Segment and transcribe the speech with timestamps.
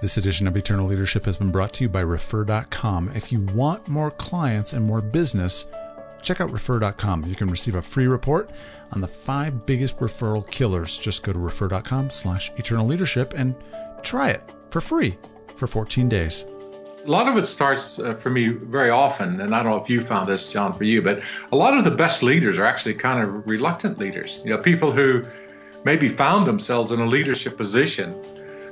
[0.00, 3.10] This edition of Eternal Leadership has been brought to you by Refer.com.
[3.16, 5.64] If you want more clients and more business,
[6.22, 7.24] check out Refer.com.
[7.24, 8.48] You can receive a free report
[8.92, 10.96] on the five biggest referral killers.
[10.96, 13.56] Just go to Refer.com slash Eternal Leadership and
[14.04, 15.18] try it for free
[15.56, 16.46] for 14 days.
[17.04, 19.90] A lot of it starts uh, for me very often, and I don't know if
[19.90, 22.94] you found this, John, for you, but a lot of the best leaders are actually
[22.94, 24.40] kind of reluctant leaders.
[24.44, 25.24] You know, people who
[25.84, 28.14] maybe found themselves in a leadership position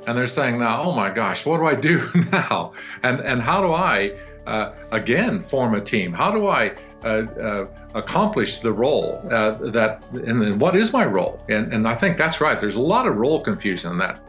[0.07, 2.73] and they're saying now, oh my gosh, what do I do now?
[3.03, 4.17] And and how do I
[4.47, 6.13] uh, again form a team?
[6.13, 11.05] How do I uh, uh, accomplish the role uh, that and, and what is my
[11.05, 11.43] role?
[11.49, 12.59] And and I think that's right.
[12.59, 14.21] There's a lot of role confusion in that.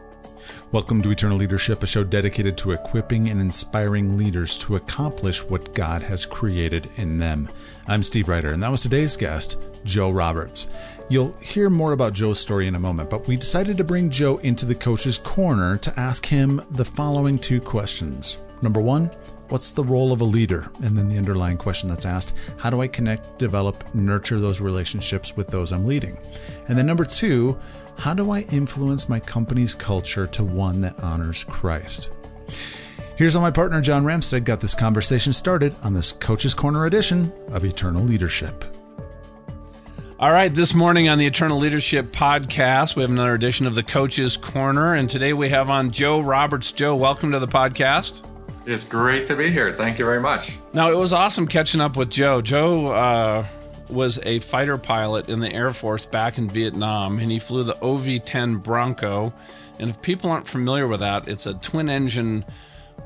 [0.71, 5.73] Welcome to Eternal Leadership, a show dedicated to equipping and inspiring leaders to accomplish what
[5.73, 7.49] God has created in them.
[7.87, 10.67] I'm Steve Ryder, and that was today's guest, Joe Roberts.
[11.11, 14.37] You'll hear more about Joe's story in a moment, but we decided to bring Joe
[14.37, 18.37] into the coach's corner to ask him the following two questions.
[18.61, 19.09] Number one,
[19.47, 20.69] what's the role of a leader?
[20.83, 25.35] And then the underlying question that's asked, how do I connect, develop, nurture those relationships
[25.35, 26.15] with those I'm leading?
[26.67, 27.57] And then number two,
[27.97, 32.11] how do I influence my company's culture to one that honors Christ?
[33.15, 37.33] Here's how my partner John Ramstead got this conversation started on this Coach's Corner edition
[37.47, 38.63] of Eternal Leadership.
[40.19, 43.83] All right, this morning on the Eternal Leadership Podcast, we have another edition of the
[43.83, 46.73] Coach's Corner, and today we have on Joe Roberts.
[46.73, 48.27] Joe, welcome to the podcast.
[48.65, 49.71] It's great to be here.
[49.71, 50.57] Thank you very much.
[50.73, 52.41] Now, it was awesome catching up with Joe.
[52.41, 53.47] Joe uh,
[53.87, 57.81] was a fighter pilot in the Air Force back in Vietnam, and he flew the
[57.81, 59.33] OV 10 Bronco.
[59.79, 62.43] And if people aren't familiar with that, it's a twin engine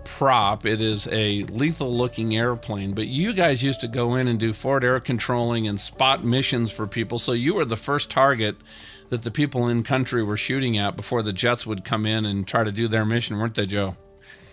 [0.05, 0.65] prop.
[0.65, 4.53] It is a lethal looking airplane, but you guys used to go in and do
[4.53, 7.19] forward air controlling and spot missions for people.
[7.19, 8.55] So you were the first target
[9.09, 12.47] that the people in country were shooting at before the jets would come in and
[12.47, 13.95] try to do their mission, weren't they, Joe?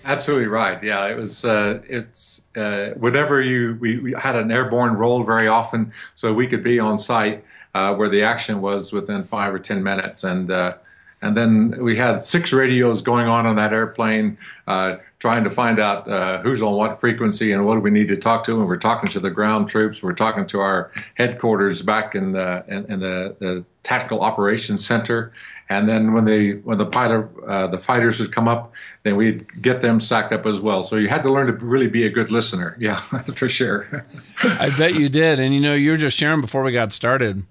[0.05, 0.83] Absolutely right.
[0.83, 1.45] Yeah, it was.
[1.45, 6.47] Uh, it's uh, whenever you we, we, had an airborne role very often, so we
[6.47, 10.51] could be on site uh, where the action was within five or ten minutes, and
[10.51, 10.75] uh,
[11.21, 15.79] and then we had six radios going on on that airplane, uh, trying to find
[15.79, 18.59] out uh, who's on what frequency and what do we need to talk to.
[18.59, 20.03] And we're talking to the ground troops.
[20.03, 25.33] We're talking to our headquarters back in the in, in the, the, tactical operations center.
[25.71, 28.73] And then when they when the pilot uh, the fighters would come up,
[29.05, 30.83] then we'd get them sacked up as well.
[30.83, 32.77] So you had to learn to really be a good listener.
[32.81, 34.07] Yeah, for sure.
[34.43, 35.39] I bet you did.
[35.39, 37.45] And you know, you were just sharing before we got started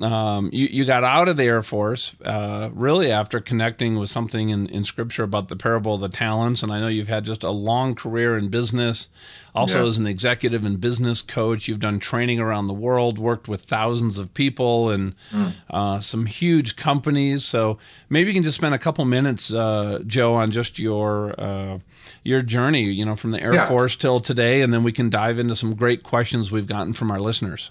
[0.00, 4.50] um, you, you got out of the Air Force uh, really after connecting with something
[4.50, 6.62] in, in Scripture about the parable of the talents.
[6.62, 9.08] And I know you've had just a long career in business,
[9.54, 9.88] also yeah.
[9.88, 11.66] as an executive and business coach.
[11.66, 15.54] You've done training around the world, worked with thousands of people and mm.
[15.70, 17.44] uh, some huge companies.
[17.44, 21.78] So maybe you can just spend a couple minutes, uh, Joe, on just your uh,
[22.22, 23.68] your journey, you know, from the Air yeah.
[23.68, 27.10] Force till today, and then we can dive into some great questions we've gotten from
[27.10, 27.70] our listeners.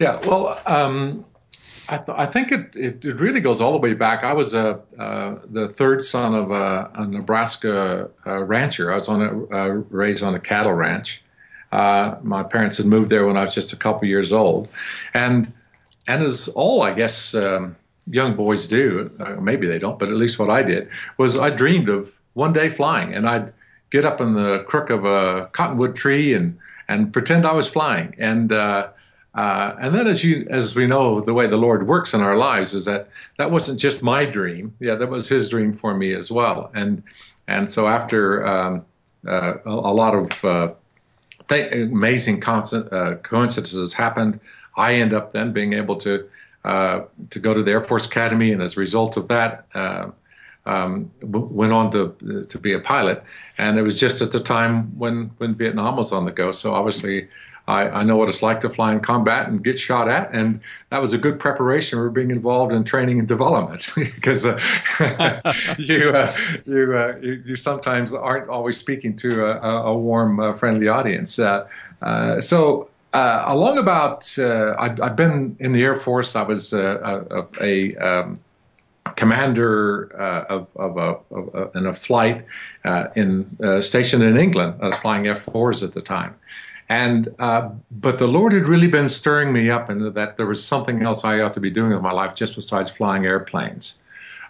[0.00, 1.26] Yeah, well, um,
[1.90, 4.22] I, th- I think it, it, it, really goes all the way back.
[4.22, 8.92] I was a, uh, the third son of a, a Nebraska uh, rancher.
[8.92, 11.22] I was on a, uh, raised on a cattle ranch.
[11.72, 14.72] Uh, my parents had moved there when I was just a couple years old,
[15.14, 15.52] and
[16.06, 17.76] and as all I guess um,
[18.08, 21.50] young boys do, uh, maybe they don't, but at least what I did was I
[21.50, 23.52] dreamed of one day flying, and I'd
[23.90, 26.56] get up in the crook of a cottonwood tree and
[26.88, 28.52] and pretend I was flying, and
[29.34, 32.36] uh, and then, as you as we know, the way the Lord works in our
[32.36, 33.08] lives is that
[33.38, 34.74] that wasn't just my dream.
[34.80, 36.70] Yeah, that was His dream for me as well.
[36.74, 37.02] And
[37.46, 38.84] and so after um,
[39.26, 40.72] uh, a, lot of uh,
[41.48, 44.40] th- amazing uh, coincidences happened,
[44.76, 46.28] I end up then being able to
[46.64, 49.66] uh, to go to the Air Force Academy, and as a result of that.
[49.74, 50.10] Uh,
[50.66, 53.24] um, went on to to be a pilot,
[53.56, 56.52] and it was just at the time when when Vietnam was on the go.
[56.52, 57.28] So obviously,
[57.70, 60.60] I, I, know what it's like to fly in combat and get shot at, and
[60.90, 64.58] that was a good preparation for being involved in training and development because uh,
[65.78, 66.36] you, uh,
[66.66, 71.38] you, uh, you, you sometimes aren't always speaking to a, a warm, uh, friendly audience.
[71.38, 71.66] Uh,
[72.02, 72.88] uh, so.
[73.12, 76.36] along about, I've, I've, been in the Air Force.
[76.36, 78.38] I was a, a um,
[79.16, 82.44] commander uh, of, of, a, of a, in a flight
[82.84, 84.74] uh, in uh, stationed in England.
[84.80, 86.34] I was flying F4s at the time,
[86.90, 90.62] and uh, but the Lord had really been stirring me up into that there was
[90.62, 93.98] something else I ought to be doing with my life just besides flying airplanes.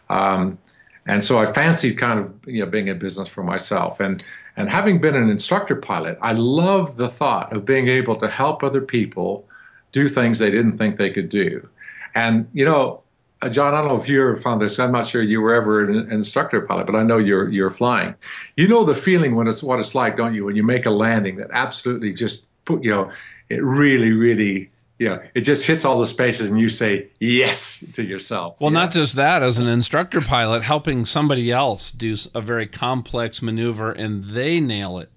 [0.09, 0.59] Um,
[1.05, 4.01] and so I fancied kind of you know being in business for myself.
[4.01, 4.25] And
[4.57, 8.65] and having been an instructor pilot, I loved the thought of being able to help
[8.65, 9.47] other people
[9.93, 11.69] do things they didn't think they could do.
[12.15, 13.03] And you know,
[13.43, 14.79] Uh, John, I don't know if you ever found this.
[14.79, 18.15] I'm not sure you were ever an instructor pilot, but I know you're you're flying.
[18.57, 20.45] You know the feeling when it's what it's like, don't you?
[20.45, 23.11] When you make a landing that absolutely just put you know
[23.49, 24.71] it really really
[25.01, 28.57] you know, it just hits all the spaces and you say yes to yourself.
[28.61, 28.81] Well, yeah.
[28.81, 33.93] not just that, as an instructor pilot, helping somebody else do a very complex maneuver
[33.93, 35.11] and they nail it.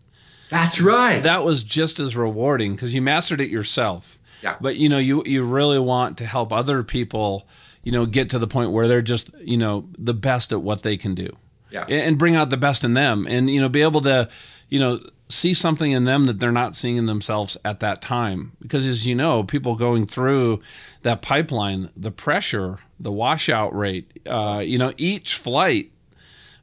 [0.50, 1.22] That's right.
[1.22, 4.18] That was just as rewarding because you mastered it yourself.
[4.42, 4.56] Yeah.
[4.62, 7.46] But you know, you you really want to help other people,
[7.84, 10.84] you know, get to the point where they're just, you know, the best at what
[10.84, 11.30] they can do.
[11.70, 11.86] Yeah.
[11.86, 14.30] And bring out the best in them and you know, be able to,
[14.70, 18.52] you know, see something in them that they're not seeing in themselves at that time.
[18.62, 20.62] Because as you know, people going through
[21.02, 25.92] that pipeline, the pressure, the washout rate, uh, you know, each flight,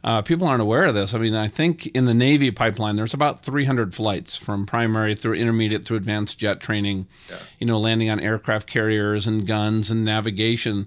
[0.03, 1.13] uh, people aren't aware of this.
[1.13, 5.35] I mean, I think in the Navy pipeline, there's about 300 flights from primary through
[5.35, 7.37] intermediate through advanced jet training, yeah.
[7.59, 10.87] you know, landing on aircraft carriers and guns and navigation.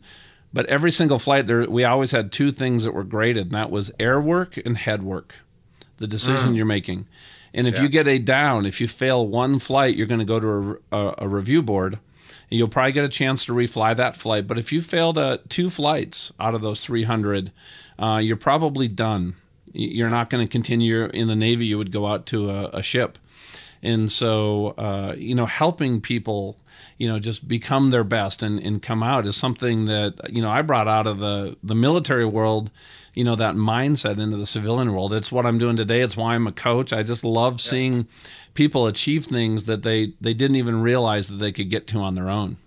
[0.51, 3.69] But every single flight, there we always had two things that were graded, and that
[3.69, 5.36] was air work and head work,
[5.98, 6.56] the decision mm.
[6.56, 7.07] you're making.
[7.54, 7.83] And if yeah.
[7.83, 10.98] you get a down, if you fail one flight, you're going to go to a,
[10.98, 12.00] a, a, review board,
[12.53, 14.47] you'll probably get a chance to refly that flight.
[14.47, 17.51] But if you failed uh, two flights out of those 300,
[17.97, 19.35] uh, you're probably done.
[19.71, 21.65] You're not going to continue in the Navy.
[21.65, 23.17] You would go out to a, a ship.
[23.83, 26.57] And so, uh, you know, helping people,
[26.97, 30.50] you know, just become their best and, and come out is something that, you know,
[30.50, 32.71] I brought out of the, the military world
[33.13, 35.13] you know that mindset into the civilian world.
[35.13, 36.01] It's what I'm doing today.
[36.01, 36.91] It's why I'm a coach.
[36.91, 38.07] I just love seeing
[38.53, 42.15] people achieve things that they they didn't even realize that they could get to on
[42.15, 42.57] their own.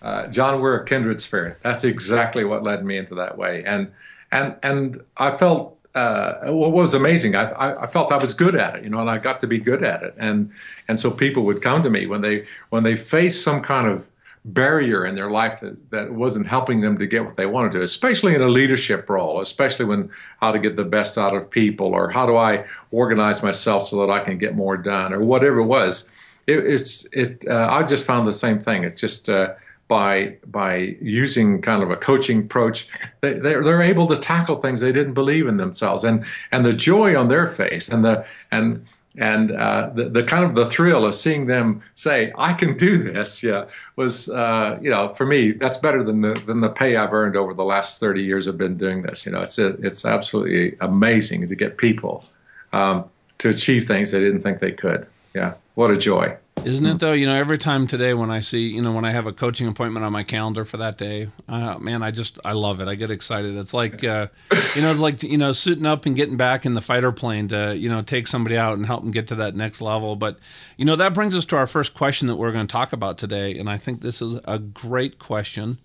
[0.00, 1.58] Uh, John, we're a kindred spirit.
[1.62, 3.90] That's exactly what led me into that way, and
[4.30, 7.34] and and I felt uh, what was amazing.
[7.34, 9.46] I, I, I, felt I was good at it, you know, and I got to
[9.46, 10.52] be good at it, and
[10.86, 14.08] and so people would come to me when they when they faced some kind of
[14.44, 17.82] barrier in their life that, that wasn't helping them to get what they wanted to,
[17.82, 21.88] especially in a leadership role, especially when how to get the best out of people
[21.88, 25.58] or how do I organize myself so that I can get more done or whatever
[25.58, 26.08] it was.
[26.46, 27.46] It, it's it.
[27.46, 28.84] Uh, I just found the same thing.
[28.84, 29.54] It's just uh,
[29.88, 32.88] by by using kind of a coaching approach,
[33.22, 36.72] they, they're they're able to tackle things they didn't believe in themselves, and and the
[36.72, 38.86] joy on their face and the and
[39.16, 42.96] and uh, the, the kind of the thrill of seeing them say i can do
[42.96, 43.64] this yeah
[43.96, 47.36] was uh, you know for me that's better than the than the pay i've earned
[47.36, 49.26] over the last 30 years i've been doing this.
[49.26, 52.24] You know it's a, it's absolutely amazing to get people
[52.72, 53.06] um,
[53.38, 55.06] to achieve things they didn't think they could.
[55.34, 57.12] Yeah what a joy isn't it though?
[57.12, 59.68] You know, every time today when I see, you know, when I have a coaching
[59.68, 62.88] appointment on my calendar for that day, uh, man, I just I love it.
[62.88, 63.56] I get excited.
[63.56, 64.26] It's like, uh,
[64.74, 67.46] you know, it's like you know, suiting up and getting back in the fighter plane
[67.48, 70.16] to you know take somebody out and help them get to that next level.
[70.16, 70.40] But
[70.76, 73.18] you know, that brings us to our first question that we're going to talk about
[73.18, 75.78] today, and I think this is a great question.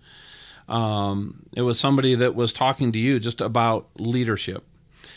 [0.68, 4.64] Um, it was somebody that was talking to you just about leadership.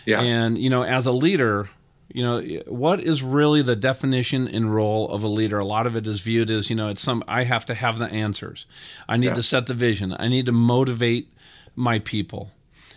[0.06, 0.22] Yeah.
[0.22, 1.70] And you know, as a leader,
[2.18, 5.60] you know what is really the definition and role of a leader?
[5.60, 8.00] A lot of it is viewed as you know it's some i have to have
[8.00, 8.66] the answers.
[9.08, 9.34] I need yeah.
[9.36, 10.16] to set the vision.
[10.18, 11.32] I need to motivate
[11.76, 12.50] my people.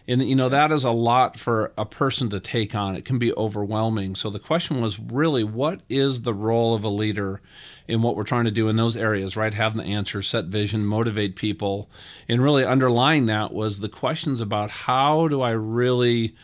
[0.09, 2.97] And you know that is a lot for a person to take on.
[2.97, 4.15] It can be overwhelming.
[4.15, 7.43] So the question was really what is the role of a leader
[7.87, 9.53] in what we're trying to do in those areas right?
[9.53, 11.91] Have the answers set vision motivate people.
[12.27, 16.35] And really underlying that was the questions about how do i really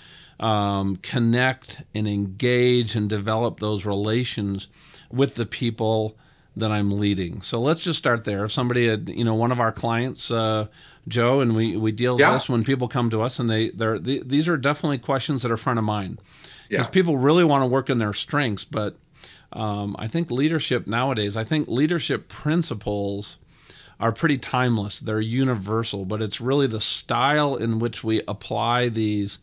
[0.40, 4.68] um, connect and engage and develop those relations
[5.10, 6.16] with the people
[6.56, 7.42] that I'm leading.
[7.42, 8.44] So let's just start there.
[8.44, 10.66] If somebody had, you know, one of our clients, uh,
[11.06, 12.32] Joe, and we, we deal yeah.
[12.32, 15.42] with this when people come to us, and they they're they, these are definitely questions
[15.42, 16.20] that are front of mind
[16.68, 16.90] because yeah.
[16.90, 18.64] people really want to work in their strengths.
[18.64, 18.96] But
[19.52, 23.38] um, I think leadership nowadays, I think leadership principles
[24.00, 25.00] are pretty timeless.
[25.00, 29.38] They're universal, but it's really the style in which we apply these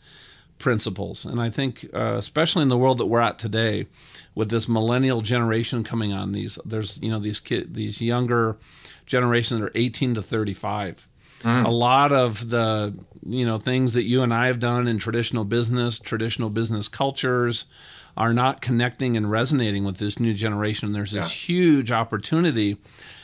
[0.63, 1.25] principles.
[1.25, 3.85] And I think, uh, especially in the world that we're at today,
[4.33, 8.57] with this millennial generation coming on, these there's you know these kid these younger
[9.05, 11.07] generations that are 18 to 35.
[11.41, 11.65] Mm.
[11.65, 12.93] A lot of the
[13.27, 17.65] you know things that you and I have done in traditional business, traditional business cultures,
[18.15, 20.93] are not connecting and resonating with this new generation.
[20.93, 21.55] There's this yeah.
[21.55, 22.77] huge opportunity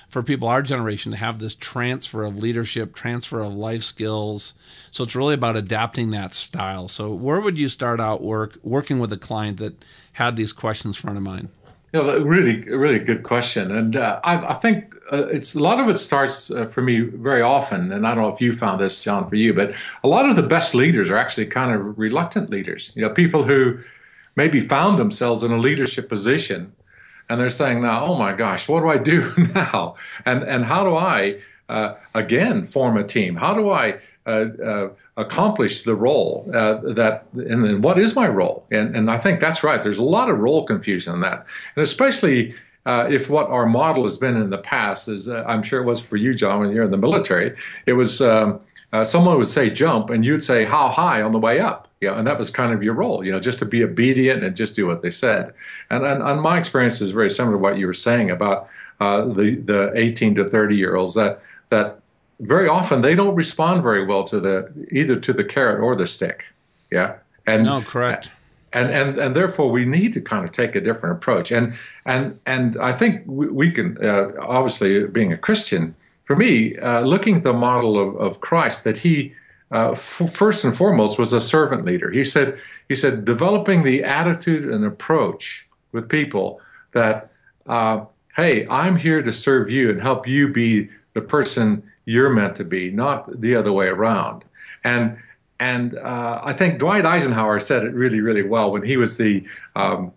[0.10, 4.54] for people our generation to have this transfer of leadership, transfer of life skills.
[4.92, 6.88] So it's really about adapting that style.
[6.88, 10.98] So where would you start out work working with a client that had these questions
[10.98, 11.50] front of mind?
[11.92, 15.89] Know, really, really good question, and uh, I, I, think uh, it's a lot of
[15.89, 17.92] it starts uh, for me very often.
[17.92, 19.74] And I don't know if you found this, John, for you, but
[20.04, 22.92] a lot of the best leaders are actually kind of reluctant leaders.
[22.94, 23.80] You know, people who
[24.36, 26.74] maybe found themselves in a leadership position
[27.29, 29.95] and they're saying now, oh my gosh, what do I do now?
[30.25, 33.36] And and how do I uh, again form a team?
[33.36, 38.65] How do I uh, uh, accomplish the role uh, that and what is my role?
[38.71, 39.81] And and I think that's right.
[39.81, 41.45] There's a lot of role confusion in that,
[41.75, 42.55] and especially.
[42.86, 45.86] Uh, if what our model has been in the past is, uh, I'm sure it
[45.86, 47.55] was for you, John, when you're in the military,
[47.86, 48.62] it was um,
[49.03, 51.88] someone would say jump, and you'd say how high on the way up.
[52.01, 54.56] Yeah, and that was kind of your role, you know, just to be obedient and
[54.56, 55.53] just do what they said.
[55.89, 58.70] And and, and my experience is very similar to what you were saying about
[59.01, 62.00] uh, the the 18 to 30 year olds that that
[62.39, 66.08] very often they don't respond very well to the either to the carrot or the
[66.08, 66.46] stick.
[66.89, 68.32] Yeah, and no, correct.
[68.72, 71.74] And, and and therefore we need to kind of take a different approach and
[72.06, 77.01] and and I think we, we can uh, obviously being a Christian for me uh,
[77.01, 79.34] looking at the model of, of Christ that he
[79.72, 84.04] uh, f- first and foremost was a servant leader he said he said developing the
[84.04, 86.62] attitude and approach with people
[86.94, 87.32] that
[87.68, 88.04] uh,
[88.36, 92.64] hey I'm here to serve you and help you be the person you're meant to
[92.64, 94.44] be, not the other way around.
[94.84, 95.18] And
[95.60, 99.46] and uh, I think Dwight Eisenhower said it really, really well when he was the
[99.76, 100.14] um,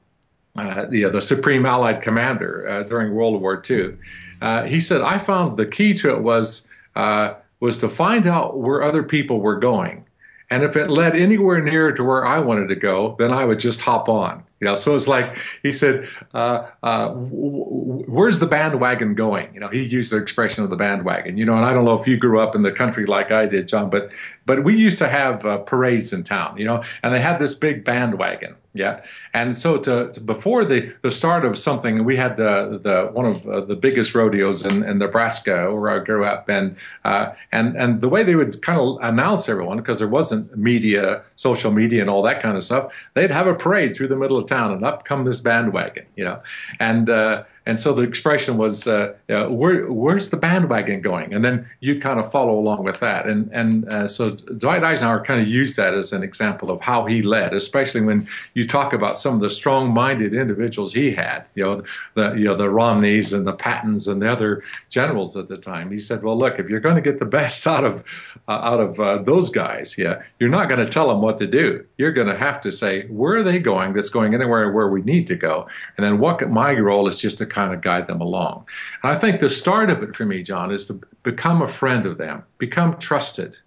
[0.57, 3.97] uh, the, the supreme Allied commander uh, during World War II.
[4.41, 8.59] Uh, he said, "I found the key to it was uh, was to find out
[8.59, 10.05] where other people were going,
[10.51, 13.61] and if it led anywhere near to where I wanted to go, then I would
[13.61, 19.15] just hop on." You know, so it's like he said, uh, uh, "Where's the bandwagon
[19.15, 21.39] going?" You know, he used the expression of the bandwagon.
[21.39, 23.47] You know, and I don't know if you grew up in the country like I
[23.47, 24.13] did, John, but
[24.45, 26.59] but we used to have uh, parades in town.
[26.59, 28.57] You know, and they had this big bandwagon.
[28.75, 29.03] Yeah,
[29.35, 33.27] and so to, to before the, the start of something, we had uh, the one
[33.27, 37.77] of uh, the biggest rodeos in, in Nebraska where I grew up, and uh, and
[37.77, 42.01] and the way they would kind of announce everyone because there wasn't media, social media,
[42.01, 44.73] and all that kind of stuff, they'd have a parade through the middle of town,
[44.73, 46.41] and up come this bandwagon, you know,
[46.81, 51.45] and uh, and so the expression was, uh, uh, Where, "Where's the bandwagon going?" And
[51.45, 53.27] then you'd kind of follow along with that.
[53.27, 57.07] And and uh, so Dwight Eisenhower kind of used that as an example of how
[57.07, 61.45] he led, especially when you talk about some of the strong-minded individuals he had.
[61.55, 61.83] You know,
[62.15, 65.93] the you know the Romneys and the Pattons and the other generals at the time.
[65.93, 68.03] He said, "Well, look, if you're going to get the best out of
[68.49, 71.47] uh, out of uh, those guys, yeah, you're not going to tell them what to
[71.47, 71.87] do.
[71.97, 73.93] You're going to have to say where are they going?
[73.93, 75.69] That's going anywhere where we need to go.
[75.97, 78.67] And then what my role is just to kind of guide them along.
[79.03, 82.07] And I think the start of it for me, John, is to become a friend
[82.07, 83.59] of them, become trusted.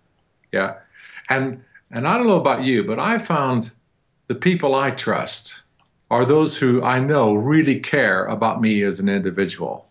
[0.51, 0.75] Yeah.
[1.29, 3.71] And and I don't know about you, but I found
[4.27, 5.61] the people I trust
[6.09, 9.87] are those who I know really care about me as an individual,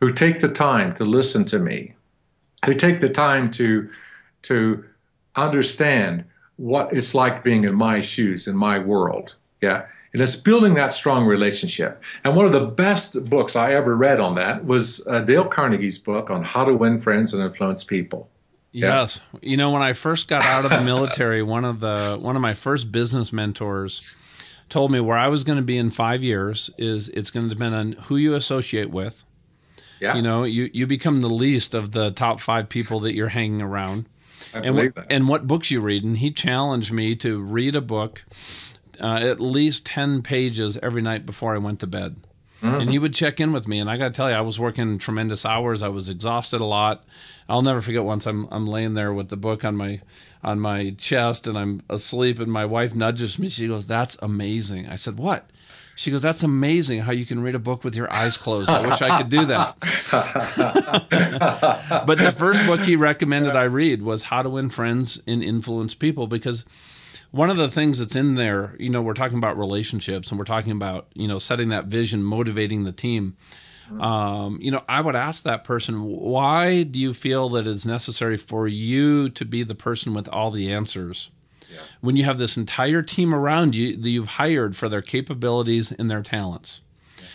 [0.00, 1.94] who take the time to listen to me,
[2.64, 3.90] who take the time to
[4.42, 4.84] to
[5.36, 6.24] understand
[6.56, 9.34] what it's like being in my shoes in my world.
[9.60, 9.86] Yeah.
[10.14, 12.00] And it's building that strong relationship.
[12.22, 15.98] And one of the best books I ever read on that was uh, Dale Carnegie's
[15.98, 18.30] book on how to win friends and influence people.
[18.70, 19.20] Yes.
[19.42, 22.42] You know, when I first got out of the military, one of the one of
[22.42, 24.02] my first business mentors
[24.68, 27.54] told me where I was going to be in 5 years is it's going to
[27.54, 29.24] depend on who you associate with.
[30.00, 30.14] Yeah.
[30.14, 33.62] You know, you you become the least of the top 5 people that you're hanging
[33.62, 34.06] around.
[34.52, 35.06] I and what, that.
[35.10, 38.24] and what books you read and he challenged me to read a book
[39.00, 42.16] uh, at least 10 pages every night before I went to bed.
[42.64, 42.80] Mm-hmm.
[42.80, 44.58] And he would check in with me, and I got to tell you, I was
[44.58, 45.82] working tremendous hours.
[45.82, 47.04] I was exhausted a lot.
[47.46, 50.00] I'll never forget once I'm I'm laying there with the book on my
[50.42, 53.48] on my chest, and I'm asleep, and my wife nudges me.
[53.48, 55.50] She goes, "That's amazing." I said, "What?"
[55.94, 58.70] She goes, "That's amazing how you can read a book with your eyes closed.
[58.70, 59.76] I wish I could do that."
[62.06, 65.94] but the first book he recommended I read was How to Win Friends and Influence
[65.94, 66.64] People because
[67.34, 70.44] one of the things that's in there, you know, we're talking about relationships and we're
[70.44, 73.36] talking about, you know, setting that vision, motivating the team.
[73.98, 78.36] Um, you know, I would ask that person, why do you feel that it's necessary
[78.36, 81.30] for you to be the person with all the answers?
[81.68, 81.80] Yeah.
[82.00, 86.08] When you have this entire team around you that you've hired for their capabilities and
[86.08, 86.82] their talents.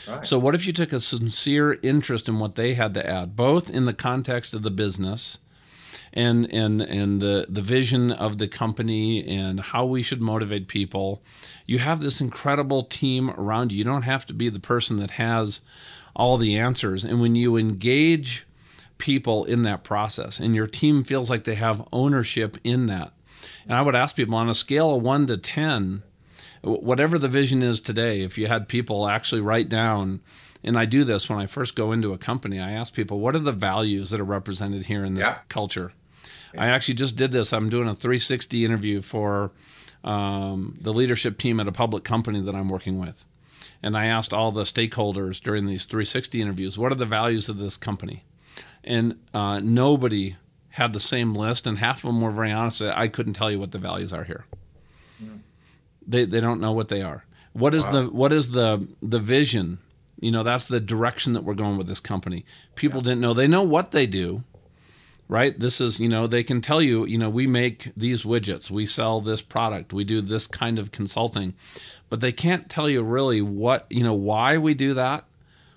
[0.07, 0.25] Right.
[0.25, 3.69] So, what if you took a sincere interest in what they had to add, both
[3.69, 5.39] in the context of the business
[6.13, 11.21] and and and the the vision of the company and how we should motivate people.
[11.65, 13.79] You have this incredible team around you.
[13.79, 15.61] You don't have to be the person that has
[16.15, 17.03] all the answers.
[17.03, 18.45] And when you engage
[18.97, 23.13] people in that process and your team feels like they have ownership in that.
[23.63, 26.03] And I would ask people on a scale of 1 to 10
[26.61, 30.19] whatever the vision is today, if you had people actually write down
[30.63, 32.59] and I do this when I first go into a company.
[32.59, 35.37] I ask people, what are the values that are represented here in this yeah.
[35.47, 35.93] culture?
[36.57, 37.53] I actually just did this.
[37.53, 39.51] I'm doing a 360 interview for
[40.03, 43.25] um, the leadership team at a public company that I'm working with.
[43.81, 47.57] And I asked all the stakeholders during these 360 interviews, what are the values of
[47.57, 48.23] this company?
[48.83, 50.35] and uh, nobody
[50.69, 52.81] had the same list, and half of them were very honest.
[52.81, 54.45] I couldn't tell you what the values are here.
[55.23, 55.39] Mm.
[56.07, 57.25] They they don't know what they are.
[57.53, 57.91] What is wow.
[57.91, 59.79] the what is the the vision?
[60.21, 62.45] You know, that's the direction that we're going with this company.
[62.75, 63.11] People yeah.
[63.11, 63.33] didn't know.
[63.33, 64.43] They know what they do,
[65.29, 65.57] right?
[65.57, 68.85] This is, you know, they can tell you, you know, we make these widgets, we
[68.85, 71.53] sell this product, we do this kind of consulting,
[72.09, 75.25] but they can't tell you really what, you know, why we do that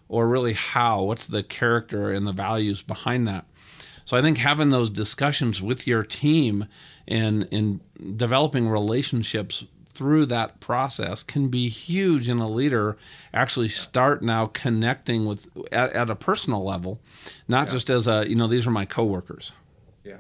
[0.09, 3.45] or really how, what's the character and the values behind that.
[4.07, 6.67] So I think having those discussions with your team
[7.07, 7.81] and in
[8.17, 9.65] developing relationships
[10.03, 12.97] through that process can be huge in a leader
[13.33, 16.99] actually start now connecting with at, at a personal level
[17.47, 17.73] not yeah.
[17.73, 19.53] just as a you know these are my coworkers
[20.05, 20.17] yeah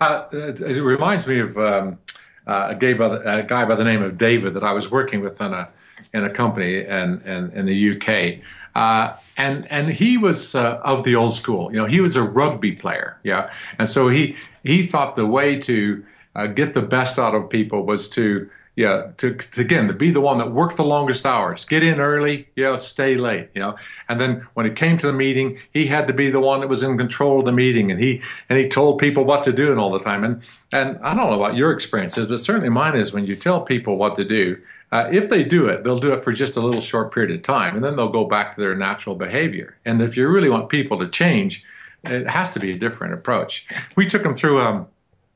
[0.00, 1.98] uh, it, it, reminds me of um,
[2.46, 4.90] uh, a, guy by the, a guy by the name of david that i was
[4.90, 5.68] working with in a
[6.14, 8.42] in a company and in, in, in the uk
[8.74, 11.72] uh, and and he was uh, of the old school.
[11.72, 13.18] You know, he was a rugby player.
[13.24, 16.04] Yeah, and so he he thought the way to
[16.36, 20.12] uh, get the best out of people was to yeah, to, to, again to be
[20.12, 23.74] the one that worked the longest hours, get in early, know, stay late, you know.
[24.08, 26.68] And then when it came to the meeting, he had to be the one that
[26.68, 29.72] was in control of the meeting, and he and he told people what to do
[29.72, 30.22] and all the time.
[30.22, 33.62] And and I don't know about your experiences, but certainly mine is when you tell
[33.62, 34.56] people what to do.
[34.92, 37.42] Uh, if they do it, they'll do it for just a little short period of
[37.42, 39.76] time, and then they'll go back to their natural behavior.
[39.86, 41.64] And if you really want people to change,
[42.04, 43.66] it has to be a different approach.
[43.96, 44.86] We took them through um,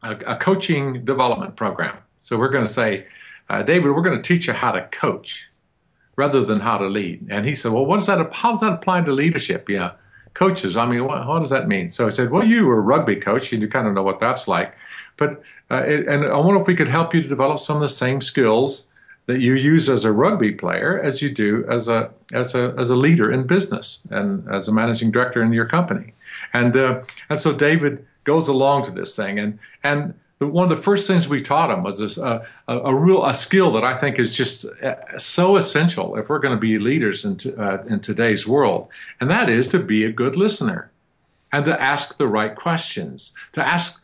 [0.04, 1.96] a, a coaching development program.
[2.20, 3.04] So we're going to say
[3.52, 5.50] uh, David, we're going to teach you how to coach
[6.16, 7.26] rather than how to lead.
[7.30, 9.68] And he said, well, what does that, how does that apply to leadership?
[9.68, 9.92] Yeah,
[10.32, 10.75] coaches.
[10.75, 11.90] I mean, what, what does that mean?
[11.90, 14.21] So I said, well, you were a rugby coach, and you kind of know what
[14.21, 14.75] that's like.
[15.18, 17.82] But uh, it, and I wonder if we could help you to develop some of
[17.82, 18.88] the same skills
[19.26, 22.90] that you use as a rugby player as you do as a as a as
[22.90, 26.12] a leader in business and as a managing director in your company.
[26.52, 30.14] And uh, and so David goes along to this thing, and and
[30.49, 33.34] one of the first things we taught him was this, uh, a, a, real a
[33.34, 37.25] skill that I think is just uh, so essential if we're going to be leaders
[37.25, 38.88] in, uh, in today's world,
[39.20, 40.90] and that is to be a good listener
[41.52, 44.02] and to ask the right questions, to ask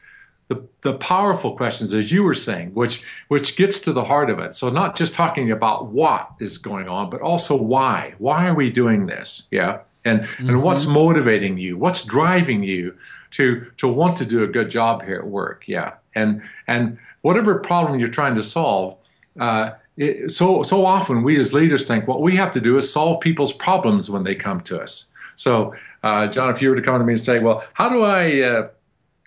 [0.48, 4.38] the, the powerful questions, as you were saying, which which gets to the heart of
[4.38, 4.54] it.
[4.54, 8.14] So not just talking about what is going on, but also why.
[8.18, 9.44] Why are we doing this?
[9.50, 10.48] Yeah, and mm-hmm.
[10.48, 11.76] and what's motivating you?
[11.76, 12.96] What's driving you
[13.32, 15.64] to to want to do a good job here at work?
[15.66, 18.96] Yeah, and and whatever problem you're trying to solve.
[19.38, 22.92] Uh, it, so so often we as leaders think what we have to do is
[22.92, 25.06] solve people's problems when they come to us.
[25.36, 28.02] So uh, John, if you were to come to me and say, "Well, how do
[28.02, 28.68] I uh,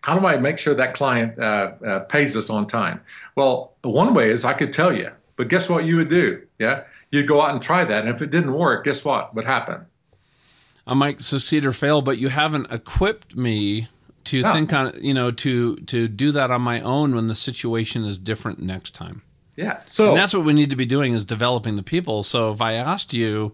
[0.03, 3.01] how do I make sure that client uh, uh, pays us on time?"
[3.35, 6.41] Well, one way is I could tell you, but guess what you would do?
[6.59, 9.35] Yeah, you'd go out and try that, and if it didn't work, guess what?
[9.35, 9.85] would happened?
[10.87, 13.87] I might succeed or fail, but you haven't equipped me
[14.25, 14.53] to no.
[14.53, 18.19] think on you know to to do that on my own when the situation is
[18.19, 19.21] different next time.
[19.55, 19.81] Yeah.
[19.89, 22.23] So and that's what we need to be doing is developing the people.
[22.23, 23.53] So if i asked you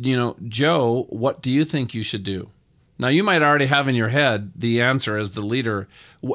[0.00, 2.50] you know joe what do you think you should do?
[2.98, 5.88] Now you might already have in your head the answer as the leader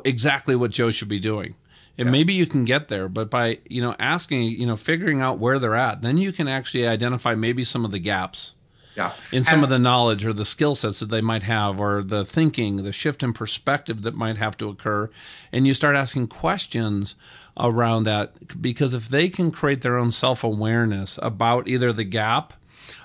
[0.06, 1.56] exactly what joe should be doing.
[1.96, 2.12] And yeah.
[2.12, 5.60] maybe you can get there but by you know asking you know figuring out where
[5.60, 8.54] they're at then you can actually identify maybe some of the gaps
[8.96, 9.14] yeah.
[9.32, 12.04] in some and, of the knowledge or the skill sets that they might have or
[12.04, 15.10] the thinking the shift in perspective that might have to occur
[15.52, 17.16] and you start asking questions
[17.58, 22.54] around that because if they can create their own self-awareness about either the gap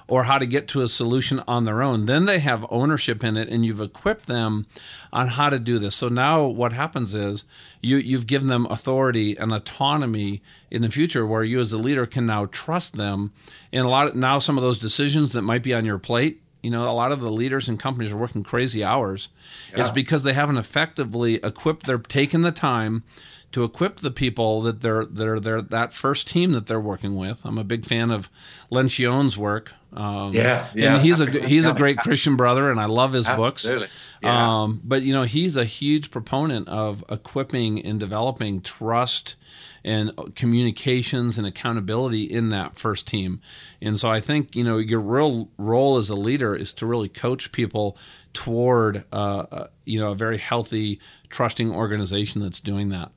[0.08, 2.06] or how to get to a solution on their own.
[2.06, 4.66] Then they have ownership in it and you've equipped them
[5.12, 5.94] on how to do this.
[5.94, 7.44] So now what happens is
[7.82, 12.06] you, you've given them authority and autonomy in the future where you as a leader
[12.06, 13.32] can now trust them.
[13.70, 16.40] And a lot of, now some of those decisions that might be on your plate,
[16.62, 19.28] you know, a lot of the leaders and companies are working crazy hours.
[19.70, 19.82] Yeah.
[19.82, 23.04] It's because they haven't effectively equipped, they're taking the time
[23.52, 27.16] to equip the people that they're that are they're, that first team that they're working
[27.16, 27.40] with.
[27.44, 28.28] I'm a big fan of
[28.70, 29.72] Lencioni's work.
[29.92, 30.96] Um, yeah, yeah.
[30.96, 33.80] And he's a he's a great Christian brother, and I love his Absolutely.
[33.80, 33.92] books.
[34.22, 34.62] Yeah.
[34.62, 39.36] Um, but you know, he's a huge proponent of equipping and developing trust
[39.84, 43.40] and communications and accountability in that first team.
[43.80, 47.08] And so I think you know your real role as a leader is to really
[47.08, 47.96] coach people
[48.34, 53.10] toward uh, uh you know a very healthy, trusting organization that's doing that.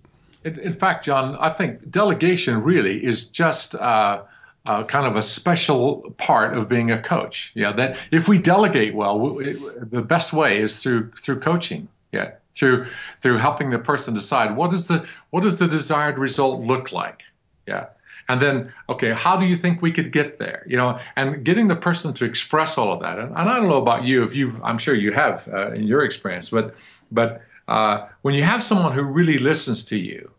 [0.44, 3.76] In, in fact, John, I think delegation really is just.
[3.76, 4.24] Uh,
[4.64, 7.52] uh, kind of a special part of being a coach.
[7.56, 11.88] Yeah, that if we delegate well, we, the best way is through through coaching.
[12.12, 12.86] Yeah, through
[13.22, 17.24] through helping the person decide what is the what does the desired result look like.
[17.68, 17.88] Yeah,
[18.32, 21.68] and then okay how do you think we could get there you know and getting
[21.68, 24.36] the person to express all of that and, and i don't know about you if
[24.36, 26.74] you've i'm sure you have uh, in your experience but
[27.12, 30.30] but uh, when you have someone who really listens to you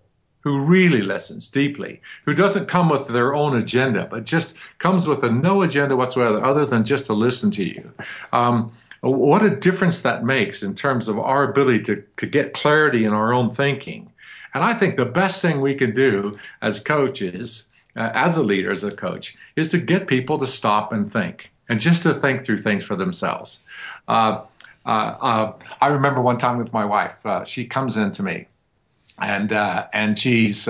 [0.41, 5.23] who really listens deeply who doesn't come with their own agenda but just comes with
[5.25, 7.93] a no agenda whatsoever other than just to listen to you
[8.33, 13.05] um, what a difference that makes in terms of our ability to, to get clarity
[13.05, 14.13] in our own thinking
[14.55, 18.71] and I think the best thing we can do as coaches, uh, as a leader,
[18.71, 22.45] as a coach, is to get people to stop and think and just to think
[22.45, 23.63] through things for themselves.
[24.09, 24.43] Uh,
[24.85, 28.47] I remember one time with my wife, uh, she comes in to me
[29.19, 30.69] and, uh, and she's,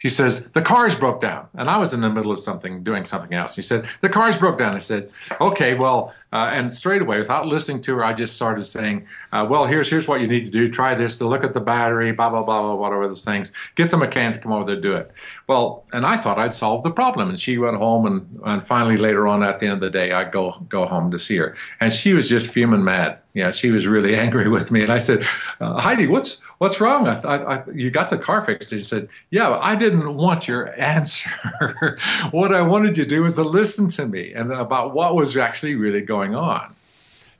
[0.00, 1.46] she says, The car's broke down.
[1.54, 3.54] And I was in the middle of something, doing something else.
[3.54, 4.74] She said, The car's broke down.
[4.74, 8.64] I said, Okay, well, uh, and straight away, without listening to her, I just started
[8.64, 10.70] saying, uh, Well, here's, here's what you need to do.
[10.70, 13.52] Try this to look at the battery, blah, blah, blah, blah, whatever those things.
[13.74, 15.10] Get the mechanic to come over there and do it.
[15.48, 17.28] Well, and I thought I'd solved the problem.
[17.30, 20.12] And she went home, and, and finally, later on at the end of the day,
[20.12, 21.56] I go, go home to see her.
[21.80, 23.18] And she was just fuming mad.
[23.32, 24.82] Yeah, she was really angry with me.
[24.82, 25.24] And I said,
[25.60, 27.08] uh, Heidi, what's, what's wrong?
[27.08, 28.70] I, I, I, you got the car fixed.
[28.70, 31.98] He said, yeah, I didn't want your answer.
[32.30, 35.36] what I wanted you to do was to listen to me and about what was
[35.36, 36.74] actually really going on.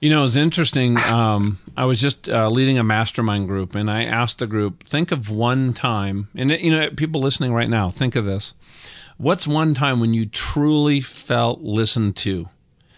[0.01, 0.97] You know, it's interesting.
[0.97, 5.13] Um, I was just uh, leading a mastermind group, and I asked the group, think
[5.13, 8.55] of one time, and you know, people listening right now, think of this.
[9.19, 12.49] What's one time when you truly felt listened to?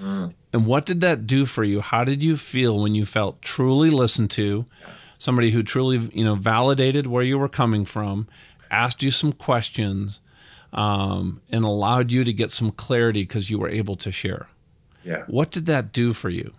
[0.00, 0.34] Mm.
[0.52, 1.80] And what did that do for you?
[1.80, 4.66] How did you feel when you felt truly listened to?
[5.18, 8.28] Somebody who truly you know validated where you were coming from,
[8.70, 10.20] asked you some questions,
[10.72, 14.46] um, and allowed you to get some clarity because you were able to share.
[15.04, 15.24] Yeah.
[15.26, 16.52] What did that do for you?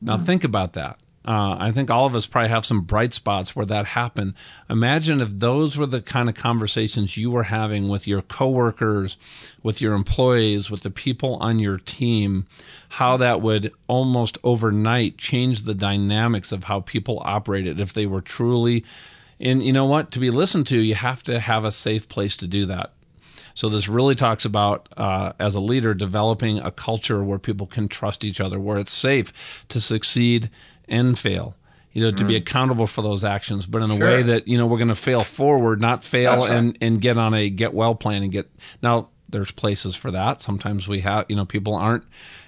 [0.00, 0.24] Now mm-hmm.
[0.24, 0.98] think about that.
[1.26, 4.34] Uh, I think all of us probably have some bright spots where that happened.
[4.70, 9.16] Imagine if those were the kind of conversations you were having with your coworkers,
[9.60, 12.46] with your employees, with the people on your team,
[12.90, 18.20] how that would almost overnight change the dynamics of how people operated if they were
[18.20, 18.84] truly.
[19.40, 20.12] And you know what?
[20.12, 22.92] To be listened to, you have to have a safe place to do that.
[23.56, 27.88] So this really talks about, uh, as a leader, developing a culture where people can
[27.88, 30.50] trust each other, where it's safe to succeed
[30.88, 31.56] and fail
[31.96, 32.28] you know, to mm.
[32.28, 34.06] be accountable for those actions, but in a sure.
[34.06, 36.50] way that, you know, we're going to fail forward, not fail right.
[36.50, 38.50] and, and get on a get well plan and get.
[38.82, 40.42] Now, there's places for that.
[40.42, 42.04] Sometimes we have, you know, people aren't,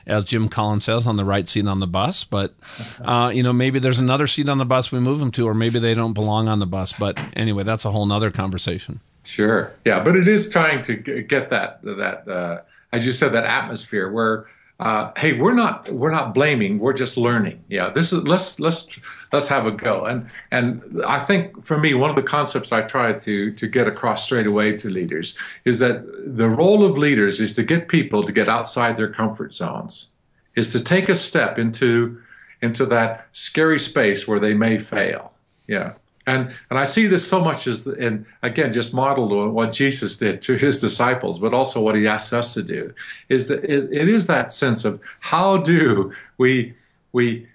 [0.06, 2.54] as Jim Collins says, on the right seat on the bus, but,
[3.02, 5.54] uh, you know, maybe there's another seat on the bus we move them to, or
[5.54, 6.92] maybe they don't belong on the bus.
[6.92, 9.00] But anyway, that's a whole nother conversation.
[9.28, 9.72] Sure.
[9.84, 10.02] Yeah.
[10.02, 12.62] But it is trying to get that, that, uh,
[12.92, 14.46] as you said, that atmosphere where,
[14.80, 17.62] uh, hey, we're not we're not blaming, we're just learning.
[17.68, 19.00] Yeah, this is let's let's
[19.32, 20.04] let's have a go.
[20.04, 23.88] And and I think for me, one of the concepts I try to to get
[23.88, 28.22] across straight away to leaders is that the role of leaders is to get people
[28.22, 30.10] to get outside their comfort zones,
[30.54, 32.22] is to take a step into
[32.62, 35.32] into that scary space where they may fail.
[35.66, 35.94] Yeah.
[36.28, 40.18] And, and I see this so much as, in, again, just modeled on what Jesus
[40.18, 42.92] did to his disciples, but also what he asks us to do,
[43.30, 46.74] is that it, is that sense of how do we,
[47.12, 47.48] we,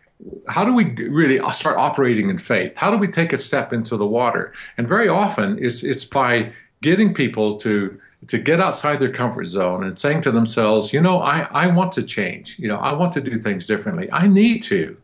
[0.48, 2.76] how do we really start operating in faith?
[2.76, 4.54] How do we take a step into the water?
[4.78, 9.84] And very often it's, it's by getting people to, to get outside their comfort zone
[9.84, 12.58] and saying to themselves, you know, I, I want to change.
[12.58, 14.12] You know, I want to do things differently.
[14.12, 14.98] I need to.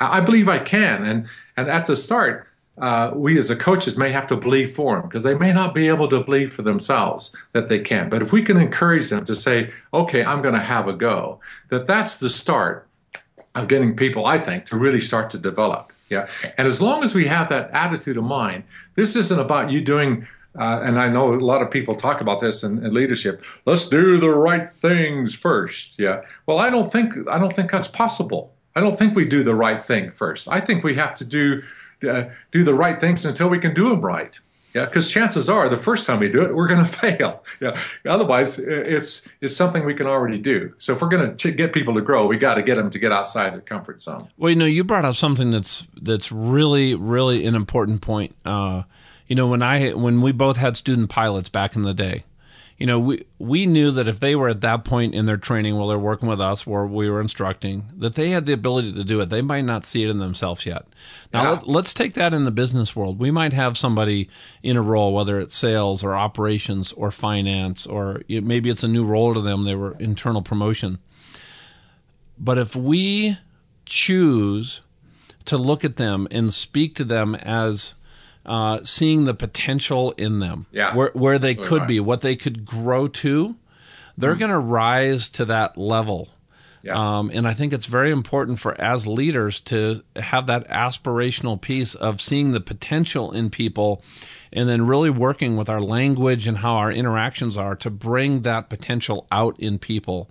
[0.00, 1.04] I believe I can.
[1.04, 2.48] And, and at the start,
[2.78, 5.74] uh, we as the coaches may have to believe for them because they may not
[5.74, 8.08] be able to believe for themselves that they can.
[8.08, 11.40] But if we can encourage them to say, okay, I'm going to have a go,
[11.68, 12.88] that that's the start
[13.54, 15.92] of getting people, I think, to really start to develop.
[16.10, 16.28] Yeah.
[16.58, 20.26] And as long as we have that attitude of mind, this isn't about you doing
[20.56, 23.42] uh, and I know a lot of people talk about this in, in, leadership.
[23.66, 25.98] Let's do the right things first.
[25.98, 26.20] Yeah.
[26.46, 28.54] Well, I don't think I don't think that's possible.
[28.76, 30.46] I don't think we do the right thing first.
[30.48, 31.62] I think we have to do
[32.08, 34.38] uh, do the right things until we can do them right.
[34.74, 37.44] Yeah, because chances are the first time we do it, we're going to fail.
[37.60, 40.74] Yeah, otherwise it's it's something we can already do.
[40.78, 42.98] So if we're going to get people to grow, we got to get them to
[42.98, 44.28] get outside their comfort zone.
[44.36, 48.34] Well, you know, you brought up something that's that's really really an important point.
[48.44, 48.82] Uh,
[49.28, 52.24] you know, when I when we both had student pilots back in the day,
[52.84, 55.74] you know, we we knew that if they were at that point in their training
[55.74, 59.02] while they're working with us, where we were instructing, that they had the ability to
[59.02, 59.30] do it.
[59.30, 60.86] They might not see it in themselves yet.
[61.32, 61.50] Now, yeah.
[61.52, 63.18] let's, let's take that in the business world.
[63.18, 64.28] We might have somebody
[64.62, 69.06] in a role, whether it's sales or operations or finance, or maybe it's a new
[69.06, 69.64] role to them.
[69.64, 70.98] They were internal promotion.
[72.38, 73.38] But if we
[73.86, 74.82] choose
[75.46, 77.94] to look at them and speak to them as
[78.46, 80.94] uh, seeing the potential in them, Yeah.
[80.94, 83.56] where where they So could be, what they could grow to,
[84.18, 86.28] they're going to rise to that level.
[86.82, 87.18] Yeah.
[87.18, 91.94] Um, and I think it's very important for as leaders to have that aspirational piece
[91.94, 94.02] of seeing the potential in people
[94.52, 98.68] and then really working with our language and how our interactions are to bring that
[98.68, 100.30] potential out in people.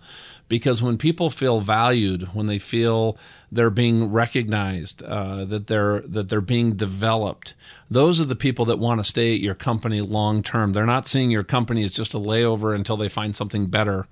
[0.53, 3.17] Because when people feel valued, when they feel
[3.51, 7.55] they're being recognized, uh, that they're that they're being developed,
[7.89, 10.73] those are the people that want to stay at your company long term.
[10.73, 14.05] They're not seeing your company as just a layover until they find something better.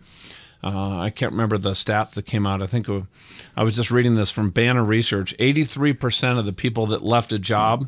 [0.64, 2.64] Uh, I can't remember the stats that came out.
[2.64, 3.02] I think uh,
[3.56, 5.36] I was just reading this from Banner Research.
[5.38, 7.88] 83% of the people that left a job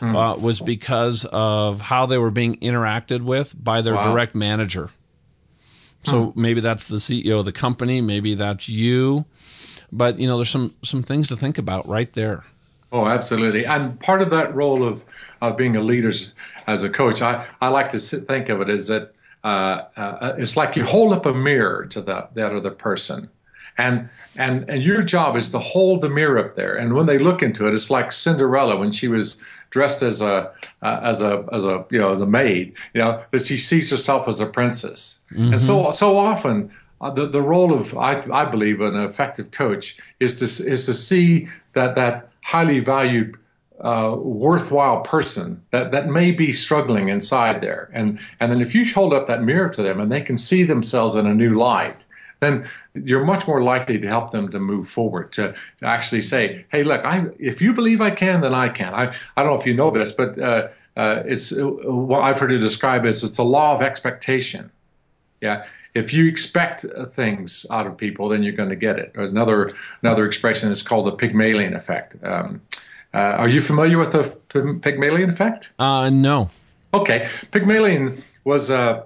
[0.00, 4.02] uh, was because of how they were being interacted with by their Wow.
[4.04, 4.90] direct manager.
[6.02, 9.26] So maybe that's the CEO of the company, maybe that's you.
[9.90, 12.44] But you know, there's some some things to think about right there.
[12.90, 13.66] Oh, absolutely.
[13.66, 15.04] And part of that role of,
[15.42, 16.12] of being a leader
[16.66, 19.12] as a coach, I, I like to sit, think of it as that
[19.44, 23.28] uh, uh, it's like you hold up a mirror to that, that other person.
[23.78, 26.74] And, and, and your job is to hold the mirror up there.
[26.74, 30.50] And when they look into it, it's like Cinderella when she was dressed as a,
[30.82, 33.90] uh, as a, as a, you know, as a maid, you know, that she sees
[33.90, 35.20] herself as a princess.
[35.52, 39.96] And so, so often uh, the, the role of, I, I believe, an effective coach
[40.20, 43.36] is to, is to see that, that highly valued,
[43.80, 47.90] uh, worthwhile person that, that may be struggling inside there.
[47.92, 50.64] And, and then if you hold up that mirror to them and they can see
[50.64, 52.04] themselves in a new light,
[52.40, 56.64] then you're much more likely to help them to move forward, to, to actually say,
[56.70, 58.94] hey, look, I, if you believe I can, then I can.
[58.94, 62.38] I, I don't know if you know this, but uh, uh, it's uh, what I've
[62.38, 64.70] heard it described as it's a law of expectation.
[65.40, 65.64] Yeah.
[65.94, 69.14] If you expect uh, things out of people, then you're going to get it.
[69.14, 69.70] There's another
[70.02, 72.16] another expression is called the Pygmalion effect.
[72.22, 72.60] Um,
[73.14, 75.72] uh, are you familiar with the Py- Pygmalion effect?
[75.78, 76.50] Uh, no.
[76.92, 79.02] Okay, Pygmalion was uh,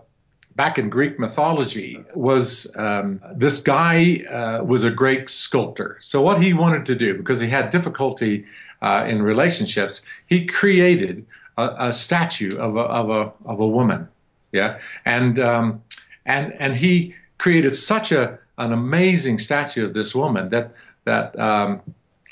[0.56, 2.04] back in Greek mythology.
[2.14, 5.98] Was um, this guy uh, was a great sculptor?
[6.00, 8.44] So what he wanted to do, because he had difficulty
[8.80, 14.08] uh, in relationships, he created a, a statue of a, of a of a woman.
[14.52, 15.82] Yeah, and um,
[16.26, 21.38] and and he created such a an amazing statue of this woman that that.
[21.38, 21.82] Um,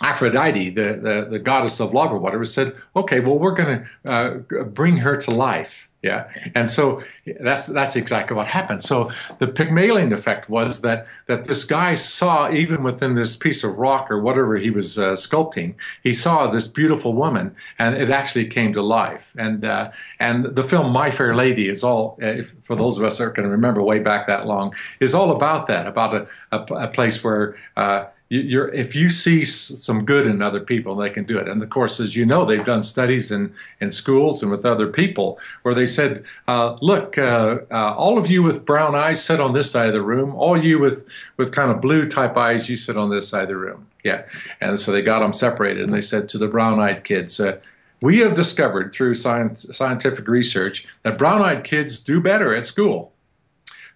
[0.02, 4.11] Aphrodite, the, the, the goddess of love or whatever, said, okay, well, we're going to
[4.11, 5.89] uh, bring her to life.
[6.03, 6.33] Yeah.
[6.55, 7.03] And so
[7.41, 8.83] that's, that's exactly what happened.
[8.83, 13.77] So the Pygmalion effect was that, that this guy saw, even within this piece of
[13.77, 18.47] rock or whatever he was uh, sculpting, he saw this beautiful woman and it actually
[18.47, 19.35] came to life.
[19.37, 23.19] And, uh, and the film My Fair Lady is all, uh, for those of us
[23.19, 26.89] that can remember way back that long, is all about that, about a, a, a
[26.89, 31.37] place where, uh, you're if you see some good in other people, they can do
[31.37, 31.49] it.
[31.49, 34.87] And of course, as you know, they've done studies in in schools and with other
[34.87, 39.40] people where they said, uh, "Look, uh, uh, all of you with brown eyes sit
[39.40, 40.37] on this side of the room.
[40.37, 41.05] All you with
[41.38, 44.23] with kind of blue type eyes, you sit on this side of the room." Yeah,
[44.61, 47.40] and so they got them separated, and they said to the brown-eyed kids.
[47.40, 47.59] Uh,
[48.01, 53.12] we have discovered through science, scientific research that brown-eyed kids do better at school.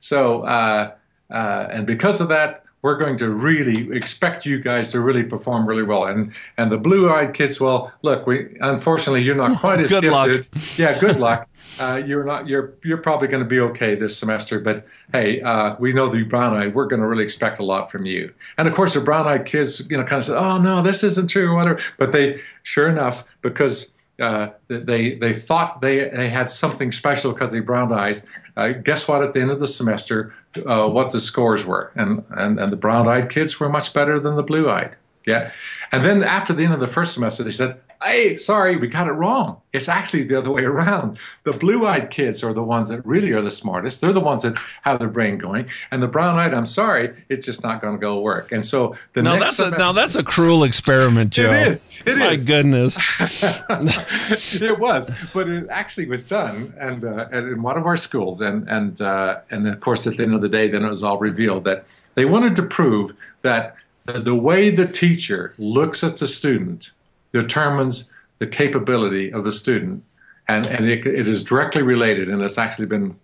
[0.01, 0.93] So, uh,
[1.31, 5.67] uh, and because of that, we're going to really expect you guys to really perform
[5.67, 6.05] really well.
[6.05, 10.29] And and the blue-eyed kids, well, look, we unfortunately you're not quite as Good luck.
[10.29, 10.79] gifted.
[10.79, 11.49] Yeah, good luck.
[11.81, 12.47] Uh, you're not.
[12.47, 14.61] You're you're probably going to be okay this semester.
[14.61, 16.73] But hey, uh, we know the brown-eyed.
[16.73, 18.33] We're going to really expect a lot from you.
[18.59, 21.27] And of course, the brown-eyed kids, you know, kind of said, "Oh no, this isn't
[21.29, 21.81] true," or whatever.
[21.99, 27.51] But they, sure enough, because uh, they they thought they they had something special because
[27.51, 28.25] they brown eyes.
[28.57, 29.25] Uh, guess what?
[29.25, 30.33] At the end of the semester,
[30.67, 34.19] uh, what the scores were, and and and the brown eyed kids were much better
[34.19, 34.97] than the blue eyed.
[35.27, 35.53] Yeah,
[35.91, 39.07] and then after the end of the first semester, they said, "Hey, sorry, we got
[39.07, 39.57] it wrong.
[39.73, 41.19] It's actually the other way around.
[41.43, 44.01] The blue-eyed kids are the ones that really are the smartest.
[44.01, 47.63] They're the ones that have their brain going, and the brown-eyed, I'm sorry, it's just
[47.63, 50.23] not going to go work." And so the Now next that's a, now that's a
[50.23, 51.53] cruel experiment, Joe.
[51.53, 51.89] It is.
[52.07, 52.45] It My is.
[52.45, 52.97] goodness.
[54.63, 58.41] it was, but it actually was done, and, uh, and in one of our schools,
[58.41, 61.03] and and uh, and of course, at the end of the day, then it was
[61.03, 63.13] all revealed that they wanted to prove
[63.43, 66.91] that the way the teacher looks at the student
[67.35, 70.03] determines the capability of the student,
[70.49, 73.17] and and it, it is directly related, and it's actually been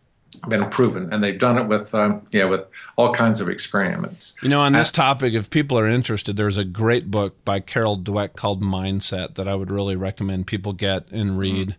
[0.49, 4.37] been proven, and they've done it with um, yeah with all kinds of experiments.
[4.43, 7.99] You know, on this topic, if people are interested, there's a great book by Carol
[7.99, 11.77] Dweck called Mindset that I would really recommend people get and read.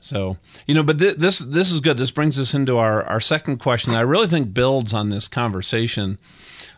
[0.00, 0.36] So
[0.66, 1.96] you know, but th- this this is good.
[1.96, 5.28] This brings us into our our second question that I really think builds on this
[5.28, 6.18] conversation.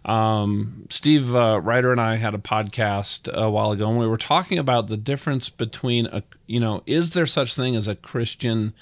[0.04, 4.16] Um, Steve uh, Ryder and I had a podcast a while ago, and we were
[4.18, 8.72] talking about the difference between a you know, is there such thing as a Christian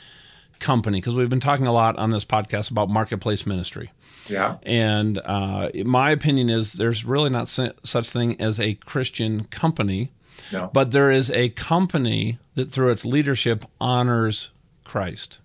[0.59, 0.99] company?
[0.99, 3.93] Because we've been talking a lot on this podcast about marketplace ministry.
[4.29, 4.57] Yeah.
[4.63, 10.11] And uh, my opinion is there's really not such thing as a Christian company,
[10.53, 10.71] no.
[10.73, 14.51] but there is a company that through its leadership honors
[14.85, 15.39] Christ.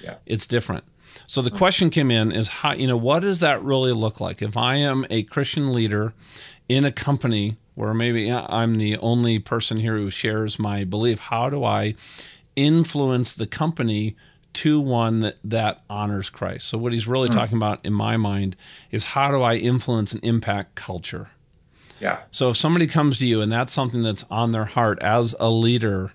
[0.00, 0.16] Yeah.
[0.26, 0.84] It's different.
[1.26, 4.42] So the question came in is how you know what does that really look like
[4.42, 6.12] if I am a Christian leader
[6.68, 11.50] in a company where maybe I'm the only person here who shares my belief how
[11.50, 11.94] do I
[12.56, 14.16] influence the company
[14.54, 16.68] to one that, that honors Christ.
[16.68, 17.32] So what he's really mm.
[17.32, 18.56] talking about in my mind
[18.90, 21.30] is how do I influence and impact culture?
[22.00, 22.20] Yeah.
[22.30, 25.50] So if somebody comes to you and that's something that's on their heart as a
[25.50, 26.12] leader,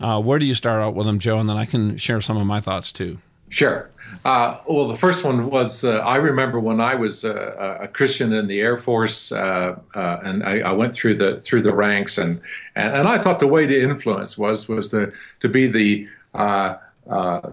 [0.00, 1.38] uh, where do you start out with them, Joe?
[1.38, 3.18] And then I can share some of my thoughts too.
[3.54, 3.88] Sure.
[4.24, 8.32] Uh, well, the first one was uh, I remember when I was uh, a Christian
[8.32, 12.18] in the Air Force, uh, uh, and I, I, went through the through the ranks,
[12.18, 12.40] and,
[12.74, 16.78] and, and I thought the way to influence was was to to be the uh,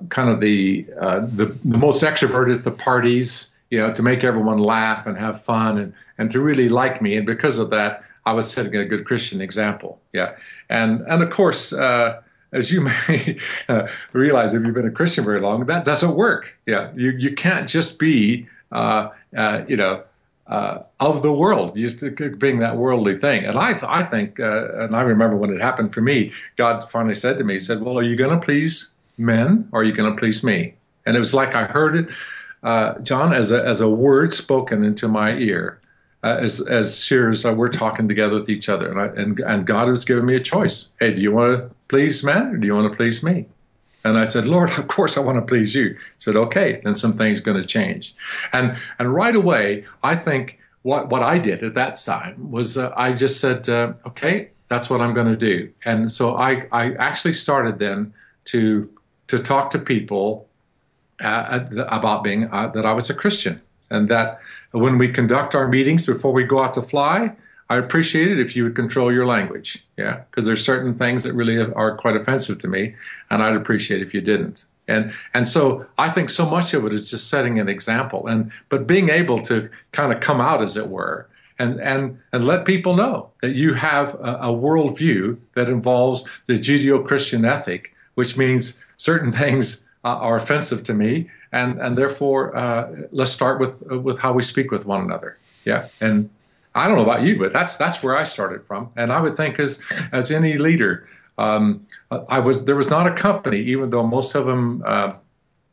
[0.09, 4.57] kind of the, the the most extroverted at the parties, you know, to make everyone
[4.57, 8.33] laugh and have fun, and and to really like me, and because of that, I
[8.33, 9.99] was setting a good Christian example.
[10.13, 10.33] Yeah,
[10.67, 11.71] and and of course
[12.51, 13.37] as you may
[13.69, 16.57] uh, realize if you've been a Christian very long, that doesn't work.
[16.65, 20.03] Yeah, you you can't just be uh, uh, you know
[20.47, 22.03] uh, of the world, just
[22.39, 23.45] being that worldly thing.
[23.45, 26.89] And I th- I think, uh, and I remember when it happened for me, God
[26.89, 29.83] finally said to me, He said, "Well, are you going to please men, or are
[29.83, 32.09] you going to please me?" And it was like I heard it,
[32.63, 35.79] uh, John, as a as a word spoken into my ear.
[36.23, 39.89] Uh, as as uh, we're talking together with each other, and I, and and God
[39.89, 40.87] was giving me a choice.
[40.99, 43.47] Hey, do you want to please man, or do you want to please me?
[44.03, 45.97] And I said, Lord, of course I want to please you.
[46.17, 48.15] Said, okay, then some things going to change.
[48.53, 52.91] And, and right away, I think what, what I did at that time was uh,
[52.95, 55.71] I just said, uh, okay, that's what I'm going to do.
[55.85, 58.13] And so I, I actually started then
[58.45, 58.89] to,
[59.27, 60.47] to talk to people
[61.19, 64.39] uh, about being, uh, that I was a Christian and that
[64.71, 67.35] when we conduct our meetings before we go out to fly,
[67.69, 69.85] I appreciate it if you would control your language.
[69.97, 72.95] Yeah, because there's certain things that really are quite offensive to me,
[73.29, 74.65] and I'd appreciate if you didn't.
[74.87, 78.51] And and so I think so much of it is just setting an example, and
[78.69, 82.65] but being able to kind of come out, as it were, and and and let
[82.65, 88.79] people know that you have a, a worldview that involves the Judeo-Christian ethic, which means
[88.97, 94.33] certain things are offensive to me, and and therefore uh, let's start with with how
[94.33, 95.37] we speak with one another.
[95.65, 96.29] Yeah, and
[96.73, 98.91] I don't know about you, but that's that's where I started from.
[98.95, 99.79] And I would think as
[100.11, 101.85] as any leader, um,
[102.29, 105.13] I was there was not a company, even though most of them, uh,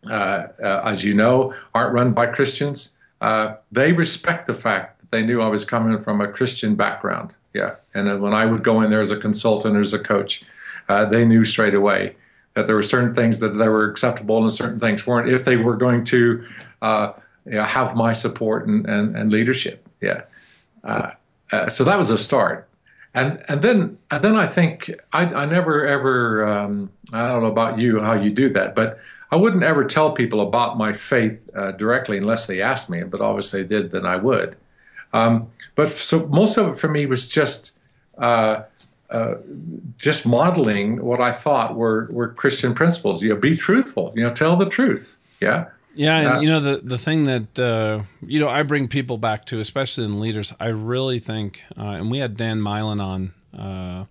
[0.07, 2.97] uh, uh, as you know, aren't run by Christians.
[3.21, 7.35] Uh, they respect the fact that they knew I was coming from a Christian background.
[7.55, 10.45] Yeah, and when I would go in there as a consultant or as a coach,
[10.88, 12.17] uh, they knew straight away
[12.59, 15.57] that there were certain things that, that were acceptable and certain things weren't if they
[15.57, 16.44] were going to
[16.83, 17.12] uh,
[17.47, 19.87] you know, have my support and, and, and leadership.
[20.01, 20.23] Yeah.
[20.83, 21.12] Uh,
[21.53, 22.68] uh, so that was a start.
[23.14, 27.49] And, and then and then I think I, I never ever um, I don't know
[27.49, 28.99] about you how you do that, but
[29.31, 33.03] I wouldn't ever tell people about my faith uh, directly unless they asked me.
[33.05, 34.57] But obviously they did, then I would.
[35.12, 37.79] Um, but so most of it for me was just
[38.18, 38.62] uh,
[39.11, 39.37] uh,
[39.97, 43.23] just modeling what I thought were were Christian principles.
[43.23, 44.12] You know, be truthful.
[44.14, 45.16] You know, tell the truth.
[45.40, 45.66] Yeah.
[45.94, 49.18] Yeah, and uh, you know the the thing that uh, you know I bring people
[49.18, 50.55] back to, especially in leaders.
[50.61, 54.05] I really think, uh, and we had Dan Milan on uh,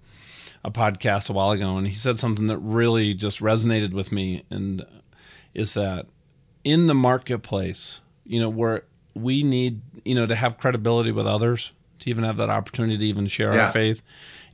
[0.65, 4.43] a podcast a while ago, and he said something that really just resonated with me,
[4.49, 4.85] and
[5.53, 6.07] is that
[6.65, 8.83] in the marketplace, you know, where
[9.13, 13.05] we need you know to have credibility with others, to even have that opportunity to
[13.05, 13.63] even share yeah.
[13.63, 14.01] our faith,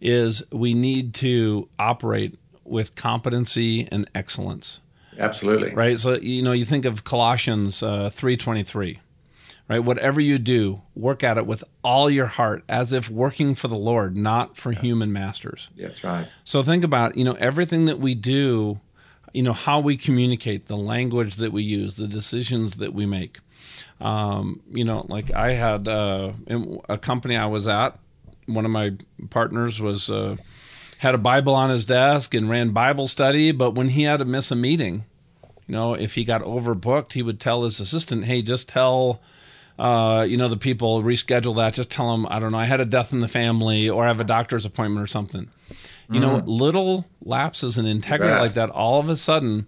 [0.02, 4.80] is we need to operate with competency and excellence
[5.18, 5.74] Absolutely.
[5.74, 6.00] Right.
[6.00, 9.00] So you know, you think of Colossians uh, three twenty three,
[9.68, 9.80] right?
[9.80, 13.76] Whatever you do, work at it with all your heart, as if working for the
[13.76, 14.80] Lord, not for yeah.
[14.80, 15.70] human masters.
[15.76, 16.28] Yeah, that's right.
[16.44, 18.80] So think about you know everything that we do,
[19.34, 23.40] you know how we communicate, the language that we use, the decisions that we make.
[24.02, 26.34] Um, you know, like I had uh,
[26.90, 27.98] a company I was at.
[28.46, 28.94] One of my
[29.30, 30.10] partners was.
[30.10, 30.38] Uh,
[31.04, 33.52] had a Bible on his desk and ran Bible study.
[33.52, 35.04] But when he had to miss a meeting,
[35.68, 39.22] you know, if he got overbooked, he would tell his assistant, "Hey, just tell."
[39.78, 41.74] Uh, you know, the people reschedule that.
[41.74, 44.08] Just tell them, I don't know, I had a death in the family or I
[44.08, 45.50] have a doctor's appointment or something.
[46.12, 49.66] You know, little lapses in integrity like that, all of a sudden,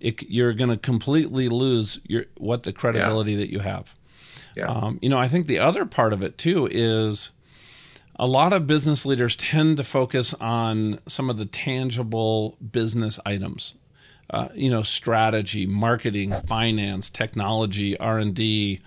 [0.00, 3.94] it, you're going to completely lose your what the credibility that you have.
[4.54, 4.66] Yeah.
[4.66, 7.30] Um, you know, I think the other part of it too is
[8.18, 13.74] a lot of business leaders tend to focus on some of the tangible business items.
[14.28, 18.80] Uh, you know, strategy, marketing, finance, technology, R and D,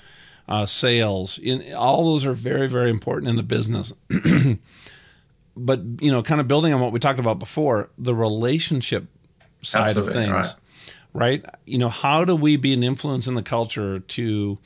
[0.50, 1.38] uh, sales.
[1.38, 3.94] In, all those are very, very important in the business.
[5.56, 9.08] but you know, kind of building on what we talked about before, the relationship
[9.62, 10.56] side Absolutely, of things, right.
[11.14, 11.44] Right.
[11.66, 14.58] You know, how do we be an influence in the culture to?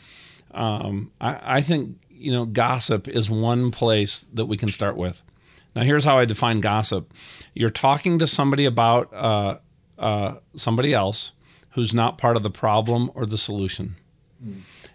[0.52, 5.22] Um, I, I think you know, gossip is one place that we can start with.
[5.76, 7.14] Now, here's how I define gossip:
[7.54, 9.58] you're talking to somebody about uh,
[9.98, 11.34] uh, somebody else
[11.72, 13.96] who's not part of the problem or the solution.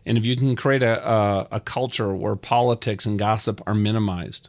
[0.05, 4.49] And if you can create a, a, a culture where politics and gossip are minimized,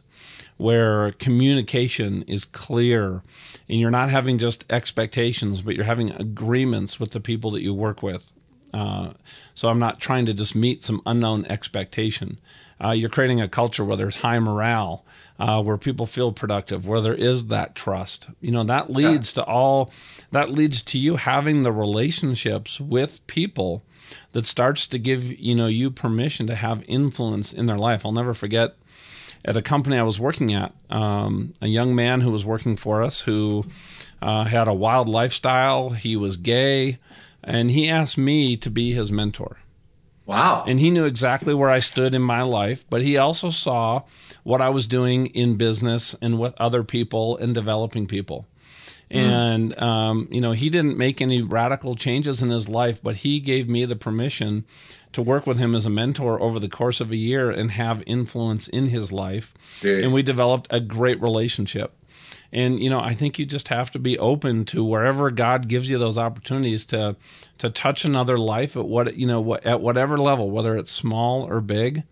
[0.60, 3.22] where communication is clear,
[3.66, 7.72] and you're not having just expectations, but you're having agreements with the people that you
[7.72, 8.30] work with.
[8.74, 9.14] Uh,
[9.54, 12.38] so I'm not trying to just meet some unknown expectation.
[12.82, 15.04] Uh, you're creating a culture where there's high morale,
[15.38, 18.28] uh, where people feel productive, where there is that trust.
[18.42, 19.90] You know that leads to all.
[20.30, 23.82] That leads to you having the relationships with people
[24.32, 28.04] that starts to give you know you permission to have influence in their life.
[28.04, 28.76] I'll never forget
[29.44, 33.02] at a company I was working at, um, a young man who was working for
[33.02, 33.64] us who
[34.20, 35.90] uh, had a wild lifestyle.
[35.90, 36.98] He was gay,
[37.42, 39.58] and he asked me to be his mentor.
[40.26, 40.64] Wow.
[40.66, 44.02] And he knew exactly where I stood in my life, but he also saw
[44.44, 48.46] what I was doing in business and with other people and developing people.
[49.10, 53.40] And, um, you know, he didn't make any radical changes in his life, but he
[53.40, 54.64] gave me the permission
[55.12, 58.02] to work with him as a mentor over the course of a year and have
[58.06, 59.54] influence in his life.
[59.82, 59.96] Yeah.
[59.96, 61.94] And we developed a great relationship.
[62.52, 65.88] And you know, I think you just have to be open to wherever God gives
[65.88, 67.16] you those opportunities to
[67.58, 71.42] to touch another life at what you know what, at whatever level, whether it's small
[71.42, 72.04] or big.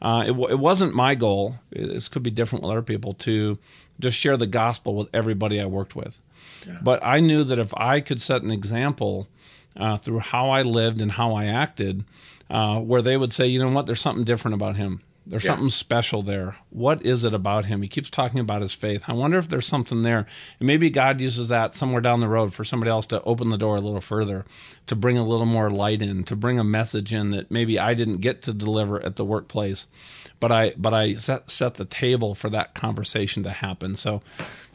[0.00, 1.56] Uh, it, it wasn't my goal.
[1.70, 3.58] This could be different with other people to
[4.00, 6.18] just share the gospel with everybody I worked with.
[6.82, 9.28] But I knew that if I could set an example
[9.76, 12.04] uh, through how I lived and how I acted,
[12.52, 15.00] uh, where they would say, you know what, there's something different about him.
[15.24, 15.52] There's Yeah.
[15.52, 16.56] something special there.
[16.70, 17.80] What is it about him?
[17.82, 19.04] He keeps talking about his faith.
[19.06, 20.26] I wonder if there's something there.
[20.58, 23.56] And maybe God uses that somewhere down the road for somebody else to open the
[23.56, 24.44] door a little further,
[24.88, 27.94] to bring a little more light in, to bring a message in that maybe I
[27.94, 29.86] didn't get to deliver at the workplace,
[30.40, 33.94] but I but I set set the table for that conversation to happen.
[33.94, 34.22] So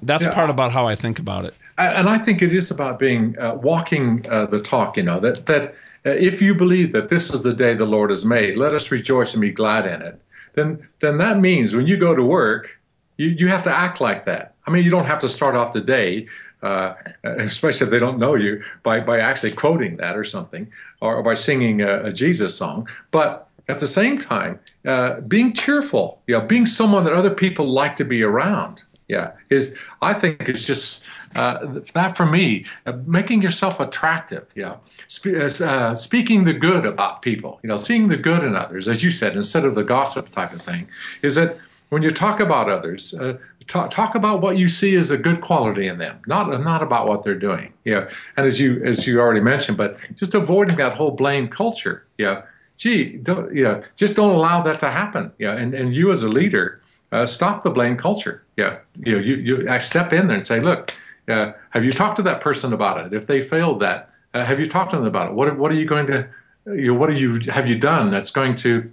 [0.02, 0.32] that's Yeah.
[0.34, 1.56] part about how I think about it.
[1.78, 4.96] and I think it is about being uh, walking uh, the talk.
[4.96, 8.26] You know that that if you believe that this is the day the Lord has
[8.26, 10.22] made, let us rejoice and be glad in it.
[10.54, 12.80] Then then that means when you go to work,
[13.18, 14.56] you you have to act like that.
[14.66, 16.28] I mean, you don't have to start off the day.
[16.64, 20.68] Uh, especially if they don't know you by, by actually quoting that or something
[21.02, 26.20] or, by singing a, a Jesus song but at the same time uh, being cheerful
[26.26, 30.50] you know being someone that other people like to be around yeah is i think
[30.50, 31.04] it's just
[31.38, 34.76] uh, that for me uh, making yourself attractive yeah
[35.08, 39.04] Spe- uh, speaking the good about people you know seeing the good in others as
[39.04, 40.88] you said instead of the gossip type of thing
[41.22, 41.58] is that
[41.90, 45.42] when you talk about others uh, talk, talk about what you see as a good
[45.42, 49.20] quality in them not not about what they're doing yeah and as you as you
[49.20, 52.42] already mentioned but just avoiding that whole blame culture yeah
[52.78, 56.28] gee don't know just don't allow that to happen yeah and and you as a
[56.28, 56.82] leader
[57.12, 60.46] uh, stop the blame culture yeah you know you you I step in there and
[60.46, 60.94] say look
[61.28, 63.14] uh, have you talked to that person about it?
[63.14, 65.34] If they failed that uh, have you talked to them about it?
[65.34, 66.28] What what are you going to
[66.66, 68.92] you know, what are you have you done that's going to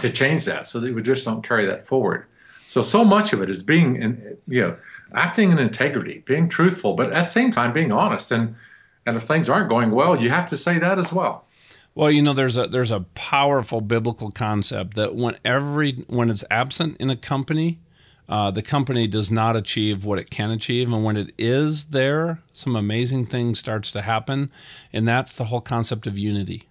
[0.00, 2.26] to change that so that we just don't carry that forward?
[2.66, 4.76] So so much of it is being in, you know
[5.14, 8.30] acting in integrity being truthful but at the same time being honest.
[8.32, 8.56] And
[9.06, 11.44] and if things aren't going well you have to say that as well.
[11.94, 16.44] Well, you know, there's a there's a powerful biblical concept that when every when it's
[16.50, 17.78] absent in a company,
[18.28, 22.40] uh, the company does not achieve what it can achieve, and when it is there,
[22.52, 24.50] some amazing things starts to happen,
[24.92, 26.64] and that's the whole concept of unity.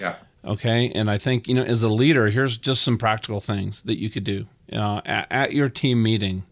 [0.00, 0.16] yeah
[0.46, 3.98] Okay, and I think you know, as a leader, here's just some practical things that
[3.98, 6.44] you could do uh, at, at your team meeting.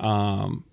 [0.00, 0.64] Um,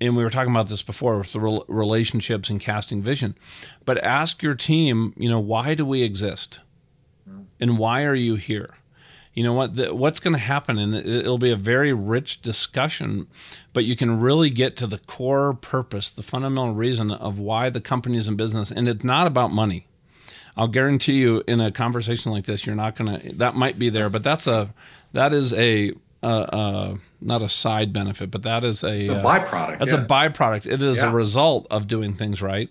[0.00, 3.36] and we were talking about this before with the rel- relationships and casting vision.
[3.84, 6.60] But ask your team, you know, why do we exist,
[7.58, 8.74] and why are you here?
[9.34, 9.76] You know what?
[9.76, 13.28] The, what's going to happen, and it- it'll be a very rich discussion.
[13.72, 17.80] But you can really get to the core purpose, the fundamental reason of why the
[17.80, 19.86] company is in business, and it's not about money.
[20.56, 23.20] I'll guarantee you in a conversation like this, you're not gonna.
[23.34, 24.74] That might be there, but that's a
[25.12, 29.24] that is a a, a not a side benefit, but that is a, a uh,
[29.24, 29.78] byproduct.
[29.78, 30.04] That's yes.
[30.04, 30.66] a byproduct.
[30.66, 31.10] It is Yeah.
[31.10, 32.70] a result of doing things right.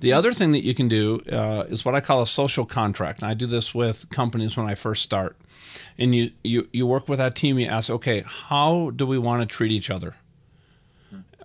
[0.00, 3.22] The other thing that you can do uh, is what I call a social contract.
[3.22, 5.36] And I do this with companies when I first start.
[5.98, 9.40] And you, you, you work with that team, you ask, okay, how do we want
[9.40, 10.16] to treat each other?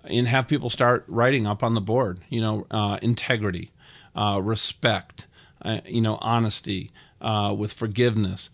[0.04, 3.70] And have people start writing up on the board, you know, uh, integrity,
[4.16, 5.26] uh, respect,
[5.62, 6.90] uh, you know, honesty,
[7.20, 8.50] uh, with forgiveness.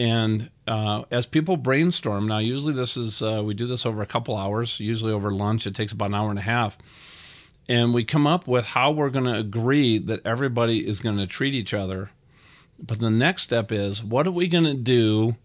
[0.00, 4.06] And uh, as people brainstorm, now usually this is, uh, we do this over a
[4.06, 5.66] couple hours, usually over lunch.
[5.66, 6.78] It takes about an hour and a half
[7.70, 11.26] and we come up with how we're going to agree that everybody is going to
[11.26, 12.10] treat each other.
[12.80, 15.36] But the next step is what are we going to do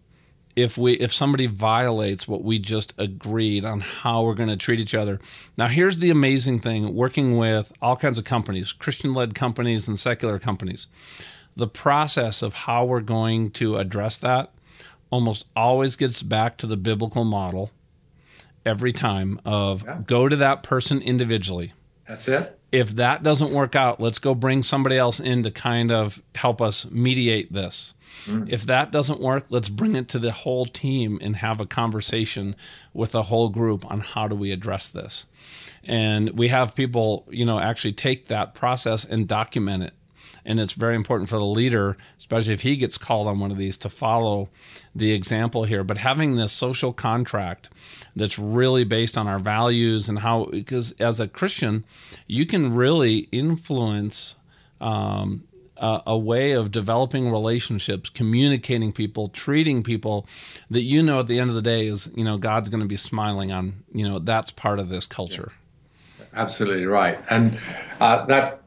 [0.56, 4.80] if we if somebody violates what we just agreed on how we're going to treat
[4.80, 5.20] each other.
[5.56, 10.40] Now here's the amazing thing working with all kinds of companies, Christian-led companies and secular
[10.40, 10.88] companies.
[11.56, 14.52] The process of how we're going to address that
[15.10, 17.70] almost always gets back to the biblical model
[18.64, 20.00] every time of Yeah.
[20.06, 21.72] go to that person individually
[22.08, 22.58] That's it.
[22.72, 26.60] if that doesn't work out, let's go bring somebody else in to kind of help
[26.60, 27.94] us mediate this.
[28.26, 28.48] Mm.
[28.50, 32.56] If that doesn't work, let's bring it to the whole team and have a conversation
[32.92, 35.26] with the whole group on how do we address this.
[35.84, 39.94] And we have people, you know, actually take that process and document it.
[40.46, 43.58] And it's very important for the leader, especially if he gets called on one of
[43.58, 44.48] these, to follow
[44.94, 45.82] the example here.
[45.82, 47.68] But having this social contract
[48.14, 51.84] that's really based on our values and how, because as a Christian,
[52.28, 54.36] you can really influence
[54.80, 55.42] um,
[55.76, 60.26] a, a way of developing relationships, communicating people, treating people
[60.70, 62.88] that you know at the end of the day is, you know, God's going to
[62.88, 63.84] be smiling on.
[63.92, 65.52] You know, that's part of this culture.
[66.36, 67.58] Absolutely right, and
[67.98, 68.66] uh, that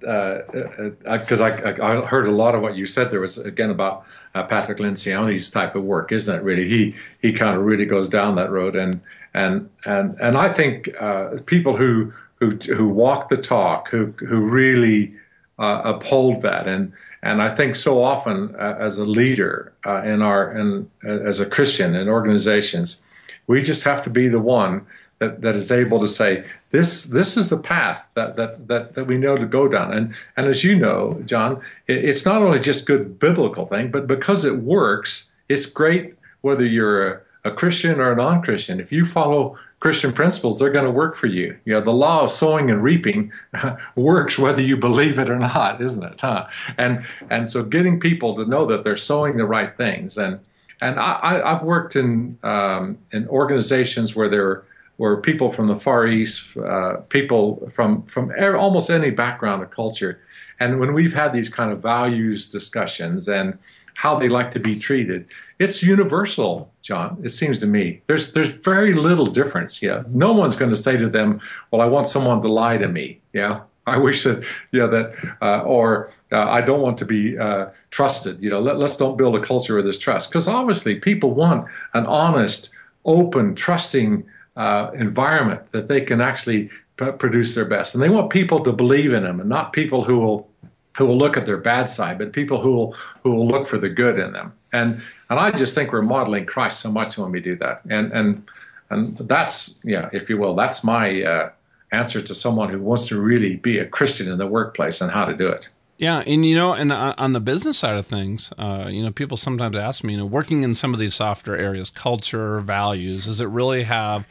[1.06, 3.12] because I, I, I heard a lot of what you said.
[3.12, 6.42] There was again about uh, Patrick Lencioni's type of work, isn't it?
[6.42, 9.00] Really, he he kind of really goes down that road, and
[9.36, 14.40] and and and I think uh, people who who who walk the talk, who who
[14.40, 15.14] really
[15.60, 16.92] uh, uphold that, and
[17.22, 21.46] and I think so often uh, as a leader uh, in our in as a
[21.46, 23.04] Christian in organizations,
[23.46, 24.88] we just have to be the one
[25.20, 29.06] that, that is able to say this this is the path that, that that that
[29.06, 29.94] we know to go down.
[29.94, 34.08] And and as you know john it, it's not only just good biblical thing but
[34.08, 38.80] because it works it's great whether you're a, a christian or a non-christian.
[38.80, 41.58] If you follow christian principles they're going to work for you.
[41.66, 43.32] You know the law of sowing and reaping
[43.96, 46.22] works whether you believe it or not isn't it?
[46.22, 46.48] Huh?
[46.78, 50.18] And and so getting people to know that they're sowing the right things.
[50.18, 50.40] And
[50.82, 54.64] and I, I've worked in um, in organizations where there
[55.00, 59.66] were people from the Far East, uh, people from from er, almost any background or
[59.66, 60.20] culture,
[60.60, 63.58] and when we've had these kind of values discussions and
[63.96, 65.26] how they like to be treated,
[65.58, 67.18] it's universal, John.
[67.24, 69.82] It seems to me there's there's very little difference.
[69.82, 71.40] Yeah, no one's going to say to them,
[71.72, 75.62] "Well, I want someone to lie to me." Yeah, I wish that know that, uh,
[75.62, 78.44] or uh, I don't want to be uh, trusted.
[78.44, 81.68] You know, let, us don't build a culture of this trust because obviously people want
[81.94, 82.70] an honest,
[83.06, 84.26] open, trusting
[84.60, 88.74] uh, environment that they can actually p- produce their best, and they want people to
[88.74, 90.50] believe in them, and not people who will
[90.98, 92.94] who will look at their bad side, but people who will
[93.24, 94.52] who will look for the good in them.
[94.74, 97.82] And and I just think we're modeling Christ so much when we do that.
[97.90, 98.44] And and
[98.90, 101.52] and that's yeah, if you will, that's my uh,
[101.94, 105.24] answer to someone who wants to really be a Christian in the workplace and how
[105.24, 105.70] to do it.
[106.00, 109.12] Yeah, and you know, and on on the business side of things, uh, you know,
[109.12, 113.26] people sometimes ask me, you know, working in some of these softer areas, culture, values,
[113.26, 114.26] does it really have,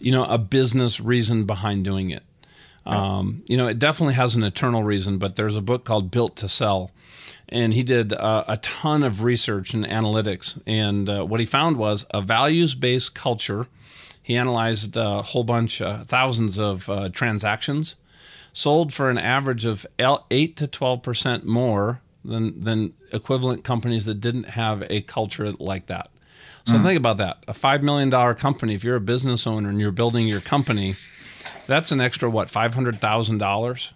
[0.00, 2.24] you know, a business reason behind doing it?
[2.84, 6.34] Um, you know, it definitely has an eternal reason, but there's a book called Built
[6.38, 6.90] to Sell,
[7.48, 11.76] and he did uh, a ton of research and analytics, and uh, what he found
[11.76, 13.68] was a values-based culture.
[14.20, 17.94] He analyzed a whole bunch, uh, thousands of uh, transactions
[18.52, 19.86] sold for an average of
[20.30, 25.86] eight to twelve percent more than than equivalent companies that didn't have a culture like
[25.86, 26.10] that.
[26.64, 28.74] So think about that: a five million dollar company.
[28.74, 30.94] If you're a business owner and you're building your company,
[31.66, 33.94] that's an extra what five hundred thousand dollars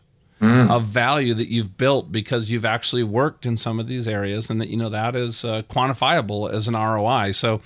[0.70, 4.60] of value that you've built because you've actually worked in some of these areas, and
[4.60, 7.32] that you know that is uh, quantifiable as an ROI.
[7.32, 7.60] So,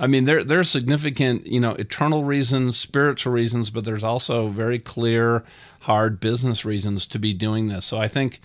[0.00, 4.78] I mean, there there's significant you know eternal reasons, spiritual reasons, but there's also very
[4.78, 5.44] clear,
[5.86, 7.84] hard business reasons to be doing this.
[7.84, 8.40] So I think.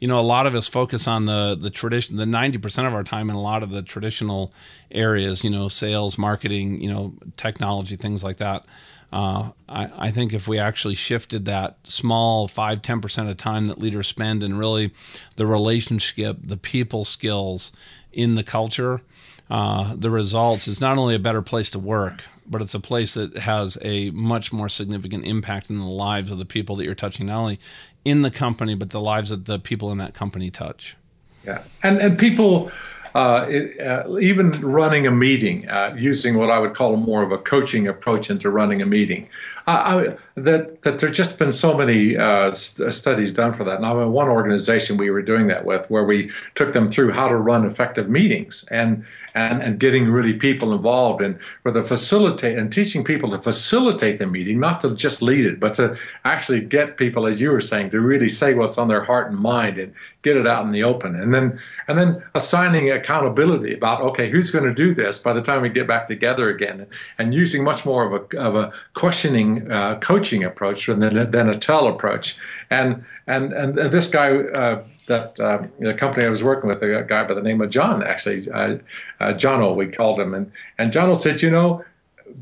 [0.00, 2.92] You know, a lot of us focus on the the tradition, the ninety percent of
[2.92, 4.52] our time in a lot of the traditional
[4.90, 5.44] areas.
[5.44, 8.66] You know, sales, marketing, you know, technology, things like that.
[9.14, 13.78] Uh, I, I, think if we actually shifted that small 5 10% of time that
[13.78, 14.92] leaders spend and really
[15.36, 17.70] the relationship, the people skills
[18.12, 19.02] in the culture,
[19.50, 23.14] uh, the results is not only a better place to work, but it's a place
[23.14, 26.94] that has a much more significant impact in the lives of the people that you're
[26.94, 27.60] touching, not only
[28.04, 30.96] in the company, but the lives that the people in that company touch.
[31.44, 32.70] Yeah, and and people.
[33.16, 37.30] Uh, it, uh, even running a meeting, uh, using what I would call more of
[37.30, 39.28] a coaching approach into running a meeting.
[39.68, 43.80] I, that that there's just been so many uh, st- studies done for that.
[43.80, 47.28] Now, in one organization we were doing that with, where we took them through how
[47.28, 52.56] to run effective meetings, and and, and getting really people involved and for the facilitate
[52.56, 56.60] and teaching people to facilitate the meeting, not to just lead it, but to actually
[56.60, 59.76] get people, as you were saying, to really say what's on their heart and mind
[59.78, 61.16] and get it out in the open.
[61.16, 61.58] And then
[61.88, 65.68] and then assigning accountability about okay, who's going to do this by the time we
[65.68, 66.86] get back together again,
[67.18, 71.58] and using much more of a of a questioning uh, coaching approach than than a
[71.58, 72.36] tell approach.
[72.70, 77.04] And and and this guy, uh, that uh, the company I was working with, a
[77.06, 78.78] guy by the name of John, actually, uh,
[79.20, 81.84] uh, we called him, and and Jono said, you know,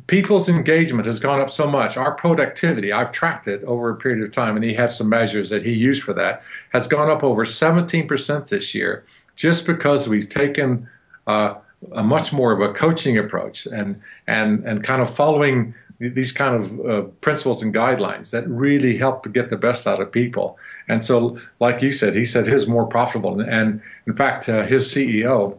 [0.06, 1.96] people's engagement has gone up so much.
[1.96, 5.50] Our productivity, I've tracked it over a period of time, and he had some measures
[5.50, 6.42] that he used for that,
[6.72, 9.04] has gone up over 17% this year,
[9.36, 10.88] just because we've taken
[11.26, 11.54] uh,
[11.92, 15.74] a much more of a coaching approach and and and kind of following
[16.08, 20.00] these kind of uh, principles and guidelines that really help to get the best out
[20.00, 20.58] of people.
[20.88, 23.40] And so, like you said, he said his more profitable.
[23.40, 25.56] And in fact, uh, his CEO,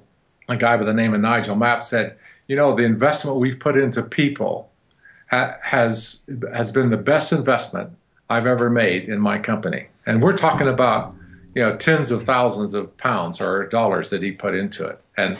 [0.50, 2.18] a guy by the name of Nigel Mapp, said,
[2.48, 4.70] "You know, the investment we've put into people
[5.32, 7.92] ha- has has been the best investment
[8.30, 11.16] I've ever made in my company." And we're talking about
[11.56, 15.00] you know tens of thousands of pounds or dollars that he put into it.
[15.16, 15.38] And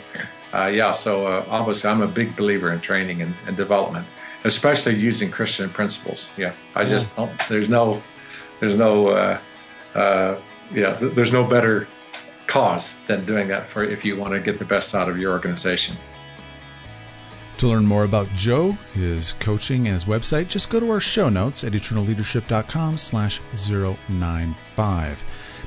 [0.54, 4.06] uh, yeah, so uh, obviously, I'm a big believer in training and, and development
[4.44, 6.28] especially using Christian principles.
[6.36, 7.26] Yeah, I just yeah.
[7.26, 7.48] don't.
[7.48, 8.02] There's no,
[8.60, 9.38] there's no, uh,
[9.94, 10.40] uh,
[10.72, 11.88] yeah, th- there's no better
[12.46, 15.32] cause than doing that for if you want to get the best out of your
[15.32, 15.96] organization.
[17.58, 21.28] To learn more about Joe, his coaching, and his website, just go to our show
[21.28, 25.24] notes at eternalleadership.com slash 095.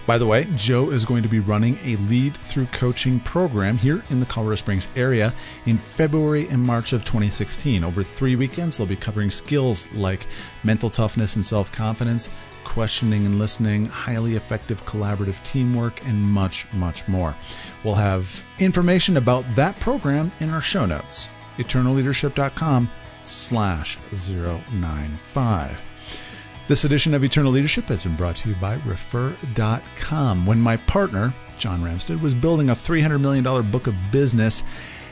[0.08, 4.02] By the way, Joe is going to be running a lead through coaching program here
[4.10, 5.34] in the Colorado Springs area
[5.66, 7.84] in February and March of 2016.
[7.84, 10.26] Over three weekends, they'll be covering skills like
[10.64, 12.30] mental toughness and self confidence,
[12.64, 17.36] questioning and listening, highly effective collaborative teamwork, and much, much more.
[17.84, 21.28] We'll have information about that program in our show notes.
[21.58, 22.90] eternalleadership.com
[23.24, 25.87] slash 095.
[26.68, 30.46] This edition of Eternal Leadership has been brought to you by Refer.com.
[30.46, 33.42] When my partner, John Ramstead, was building a $300 million
[33.72, 34.66] book of business,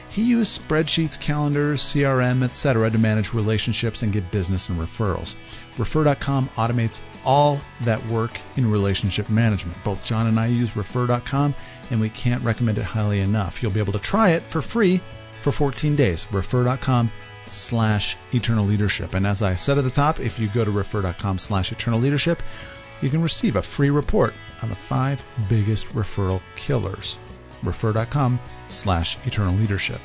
[0.09, 2.91] he used spreadsheets, calendars, CRM, etc.
[2.91, 5.35] to manage relationships and get business and referrals.
[5.77, 9.81] Refer.com automates all that work in relationship management.
[9.85, 11.55] Both John and I use Refer.com,
[11.89, 13.63] and we can't recommend it highly enough.
[13.63, 14.99] You'll be able to try it for free
[15.39, 16.27] for 14 days.
[16.33, 17.09] Refer.com
[17.45, 19.13] slash eternal leadership.
[19.13, 22.41] And as I said at the top, if you go to refer.com slash eternal leadership,
[23.01, 27.17] you can receive a free report on the five biggest referral killers.
[27.63, 30.01] Refer.com slash eternal leadership.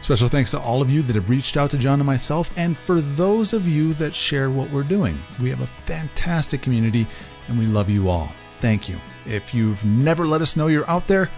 [0.00, 2.78] Special thanks to all of you that have reached out to John and myself, and
[2.78, 5.18] for those of you that share what we're doing.
[5.40, 7.06] We have a fantastic community,
[7.48, 8.32] and we love you all.
[8.60, 9.00] Thank you.
[9.24, 11.30] If you've never let us know you're out there,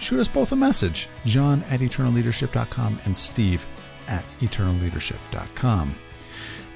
[0.00, 3.66] shoot us both a message john at eternalleadership.com and steve
[4.10, 5.94] at eternalleadership.com.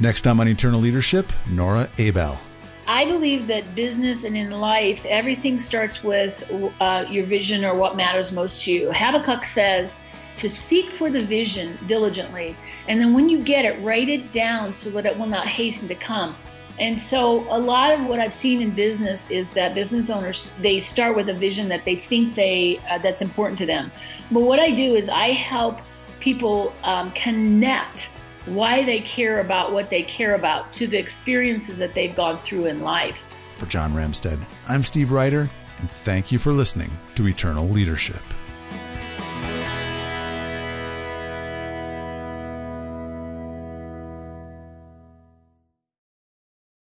[0.01, 2.39] Next time on Eternal Leadership, Nora Abel.
[2.87, 7.97] I believe that business and in life, everything starts with uh, your vision or what
[7.97, 8.93] matters most to you.
[8.93, 9.99] Habakkuk says
[10.37, 12.57] to seek for the vision diligently,
[12.89, 15.89] and then when you get it, write it down so that it will not hasten
[15.89, 16.37] to come.
[16.79, 20.81] And so, a lot of what I've seen in business is that business owners they
[20.81, 23.93] start with a vision that they think they uh, that's important to them.
[24.33, 25.81] But what I do is I help
[26.25, 28.09] people um, connect
[28.47, 32.65] why they care about what they care about to the experiences that they've gone through
[32.65, 33.27] in life.
[33.57, 38.23] For John Ramstead, I'm Steve Ryder, and thank you for listening to Eternal Leadership.